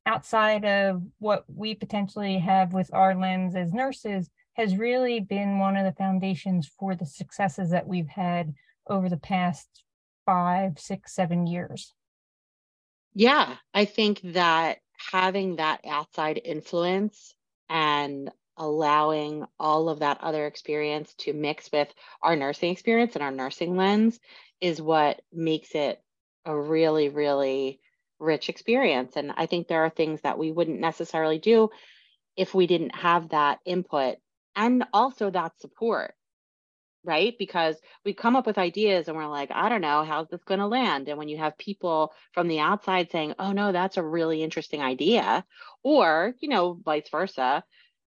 outside 0.06 0.66
of 0.66 1.04
what 1.20 1.46
we 1.48 1.74
potentially 1.74 2.40
have 2.40 2.74
with 2.74 2.90
our 2.94 3.16
lens 3.16 3.56
as 3.56 3.72
nurses 3.72 4.30
has 4.56 4.76
really 4.76 5.22
been 5.22 5.60
one 5.60 5.78
of 5.78 5.86
the 5.86 5.94
foundations 5.94 6.70
for 6.78 6.96
the 6.96 7.06
successes 7.06 7.70
that 7.70 7.88
we've 7.88 8.10
had 8.10 8.54
over 8.92 9.10
the 9.10 9.18
past 9.18 9.68
five, 10.26 10.78
six, 10.78 11.16
seven 11.16 11.48
years? 11.48 11.94
Yeah, 13.14 13.56
I 13.74 13.86
think 13.86 14.22
that 14.24 14.80
having 15.12 15.56
that 15.58 15.82
outside 15.88 16.40
influence 16.44 17.34
and 17.70 18.30
allowing 18.58 19.46
all 19.60 19.90
of 19.90 20.00
that 20.00 20.20
other 20.22 20.46
experience 20.46 21.14
to 21.16 21.34
mix 21.34 21.72
with 21.72 21.92
our 22.22 22.36
nursing 22.36 22.72
experience 22.72 23.16
and 23.16 23.24
our 23.24 23.32
nursing 23.32 23.76
lens 23.76 24.20
is 24.60 24.82
what 24.82 25.22
makes 25.34 25.74
it 25.74 26.00
a 26.46 26.56
really, 26.56 27.10
really 27.10 27.80
rich 28.20 28.50
experience. 28.50 29.16
And 29.16 29.32
I 29.36 29.48
think 29.48 29.68
there 29.68 29.84
are 29.84 29.90
things 29.90 30.22
that 30.22 30.38
we 30.38 30.52
wouldn't 30.52 30.80
necessarily 30.80 31.40
do 31.40 31.70
if 32.38 32.54
we 32.54 32.68
didn't 32.68 32.96
have 32.96 33.30
that 33.30 33.60
input 33.66 34.18
and 34.56 34.84
also 34.94 35.30
that 35.32 35.60
support 35.60 36.14
right? 37.04 37.36
Because 37.38 37.76
we 38.06 38.14
come 38.14 38.36
up 38.36 38.46
with 38.46 38.58
ideas 38.58 39.08
and 39.08 39.18
we're 39.18 39.28
like, 39.28 39.50
I 39.52 39.70
don't 39.70 39.82
know, 39.82 40.04
how's 40.04 40.28
this 40.30 40.44
going 40.44 40.60
to 40.60 40.68
land? 40.68 41.08
And 41.08 41.18
when 41.18 41.30
you 41.30 41.38
have 41.38 41.58
people 41.58 42.14
from 42.34 42.48
the 42.48 42.60
outside 42.60 43.12
saying, 43.12 43.36
oh, 43.40 43.52
no, 43.52 43.72
that's 43.72 43.98
a 43.98 44.04
really 44.04 44.44
interesting 44.44 44.82
idea, 44.82 45.44
or, 45.84 46.36
you 46.40 46.50
know, 46.50 46.78
vice 46.84 47.10
versa, 47.10 47.64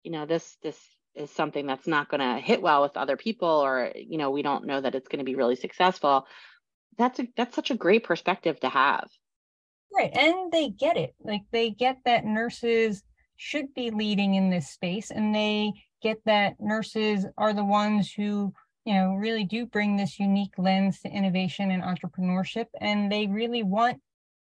you 0.03 0.11
know, 0.11 0.26
this, 0.26 0.57
this, 0.62 0.79
is 1.14 1.31
something 1.31 1.66
that's 1.66 1.88
not 1.88 2.09
going 2.09 2.20
to 2.20 2.40
hit 2.40 2.62
well 2.62 2.83
with 2.83 2.96
other 2.96 3.16
people 3.16 3.48
or 3.48 3.90
you 3.96 4.16
know 4.16 4.31
we 4.31 4.42
don't 4.42 4.64
know 4.64 4.81
that 4.81 4.94
it's 4.94 5.09
going 5.09 5.18
to 5.18 5.24
be 5.24 5.35
really 5.35 5.57
successful 5.57 6.24
that's 6.96 7.18
a 7.18 7.26
that's 7.37 7.57
such 7.57 7.72
a 7.72 7.76
great 7.76 8.05
perspective 8.05 8.61
to 8.61 8.68
have 8.68 9.09
right 9.92 10.16
and 10.16 10.53
they 10.53 10.68
get 10.68 10.96
it 10.96 11.12
like 11.24 11.42
they 11.50 11.70
get 11.70 11.98
that 12.05 12.24
nurses 12.24 13.03
should 13.37 13.74
be 13.74 13.90
leading 13.90 14.37
in 14.37 14.50
this 14.50 14.68
space 14.70 15.11
and 15.11 15.35
they 15.35 15.72
get 16.03 16.18
that 16.26 16.55
nurses 16.61 17.26
are 17.37 17.53
the 17.53 17.64
ones 17.64 18.12
who 18.12 18.53
you 18.85 18.95
know, 18.95 19.14
really 19.14 19.45
do 19.45 19.66
bring 19.66 19.97
this 19.97 20.19
unique 20.19 20.55
lens 20.59 21.01
to 21.01 21.09
innovation 21.09 21.71
and 21.71 21.83
entrepreneurship. 21.83 22.66
And 22.81 23.11
they 23.11 23.27
really 23.27 23.62
want 23.62 24.01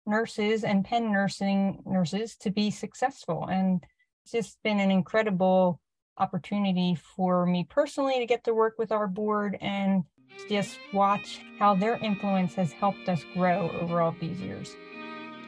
nurses 0.05 0.63
and 0.63 0.85
Penn 0.85 1.11
nursing 1.11 1.81
nurses 1.85 2.35
to 2.37 2.49
be 2.49 2.71
successful. 2.71 3.47
And 3.47 3.83
it's 4.23 4.31
just 4.31 4.57
been 4.63 4.79
an 4.79 4.91
incredible 4.91 5.79
opportunity 6.17 6.97
for 7.15 7.45
me 7.45 7.65
personally 7.69 8.19
to 8.19 8.25
get 8.25 8.43
to 8.45 8.53
work 8.53 8.75
with 8.77 8.91
our 8.91 9.07
board 9.07 9.57
and 9.61 10.03
just 10.49 10.77
watch 10.93 11.41
how 11.59 11.75
their 11.75 11.97
influence 11.97 12.53
has 12.55 12.71
helped 12.71 13.09
us 13.09 13.23
grow 13.33 13.69
over 13.81 14.01
all 14.01 14.15
these 14.19 14.39
years. 14.39 14.75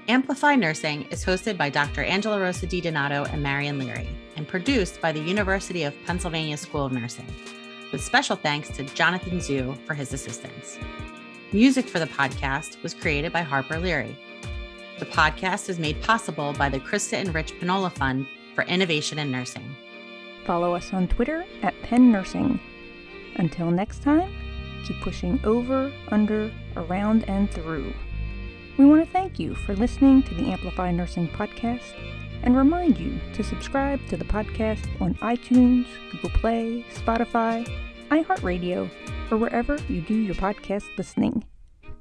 Amplify 0.10 0.56
Nursing 0.56 1.04
is 1.04 1.24
hosted 1.24 1.58
by 1.58 1.70
Dr. 1.70 2.04
Angela 2.04 2.40
Rosa 2.40 2.68
DiDonato 2.68 3.32
and 3.32 3.42
Marion 3.42 3.80
Leary 3.80 4.10
and 4.36 4.46
produced 4.46 5.00
by 5.00 5.14
the 5.14 5.22
University 5.22 5.84
of 5.84 5.94
Pennsylvania 6.06 6.58
School 6.58 6.86
of 6.86 6.92
Nursing 6.92 7.28
with 7.94 8.04
special 8.04 8.36
thanks 8.36 8.70
to 8.70 8.84
Jonathan 8.84 9.38
Zhu 9.38 9.78
for 9.86 9.94
his 9.94 10.12
assistance. 10.12 10.78
Music 11.54 11.88
for 11.88 12.00
the 12.00 12.08
podcast 12.08 12.82
was 12.82 12.96
created 12.96 13.32
by 13.32 13.42
Harper 13.42 13.78
Leary. 13.80 14.18
The 15.00 15.06
podcast 15.06 15.70
is 15.70 15.78
made 15.78 16.02
possible 16.02 16.54
by 16.54 16.70
the 16.70 16.80
Krista 16.80 17.14
and 17.14 17.34
Rich 17.34 17.58
Panola 17.60 17.92
Fund 17.92 18.26
for 18.56 18.64
Innovation 18.64 19.20
in 19.20 19.32
Nursing. 19.32 19.76
Follow 20.44 20.74
us 20.74 20.92
on 20.92 21.08
Twitter 21.08 21.46
at 21.62 21.80
Penn 21.84 22.12
Nursing. 22.12 22.60
Until 23.36 23.70
next 23.70 24.02
time, 24.02 24.34
keep 24.86 25.00
pushing 25.02 25.40
over, 25.44 25.94
under, 26.10 26.52
around, 26.76 27.24
and 27.30 27.50
through. 27.52 27.94
We 28.78 28.86
want 28.86 29.06
to 29.06 29.12
thank 29.12 29.38
you 29.38 29.54
for 29.54 29.76
listening 29.76 30.24
to 30.24 30.34
the 30.34 30.52
Amplify 30.52 30.92
Nursing 30.92 31.28
podcast 31.28 31.94
and 32.44 32.56
remind 32.56 32.98
you 32.98 33.20
to 33.34 33.44
subscribe 33.44 34.06
to 34.08 34.18
the 34.18 34.26
podcast 34.26 34.86
on 35.02 35.16
iTunes, 35.16 35.88
Google 36.12 36.30
Play, 36.32 36.86
Spotify, 36.94 37.68
iHeartRadio, 38.10 38.90
or 39.32 39.38
wherever 39.38 39.78
you 39.88 40.02
do 40.02 40.14
your 40.14 40.36
podcast 40.36 40.86
listening. 40.98 41.46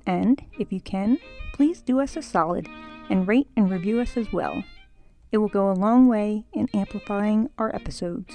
And 0.06 0.42
if 0.58 0.72
you 0.72 0.80
can, 0.80 1.18
please 1.52 1.80
do 1.80 2.00
us 2.00 2.16
a 2.16 2.22
solid 2.22 2.68
and 3.08 3.26
rate 3.26 3.48
and 3.56 3.70
review 3.70 4.00
us 4.00 4.16
as 4.16 4.32
well. 4.32 4.64
It 5.30 5.38
will 5.38 5.48
go 5.48 5.70
a 5.70 5.72
long 5.72 6.08
way 6.08 6.44
in 6.52 6.68
amplifying 6.74 7.48
our 7.56 7.74
episodes. 7.74 8.34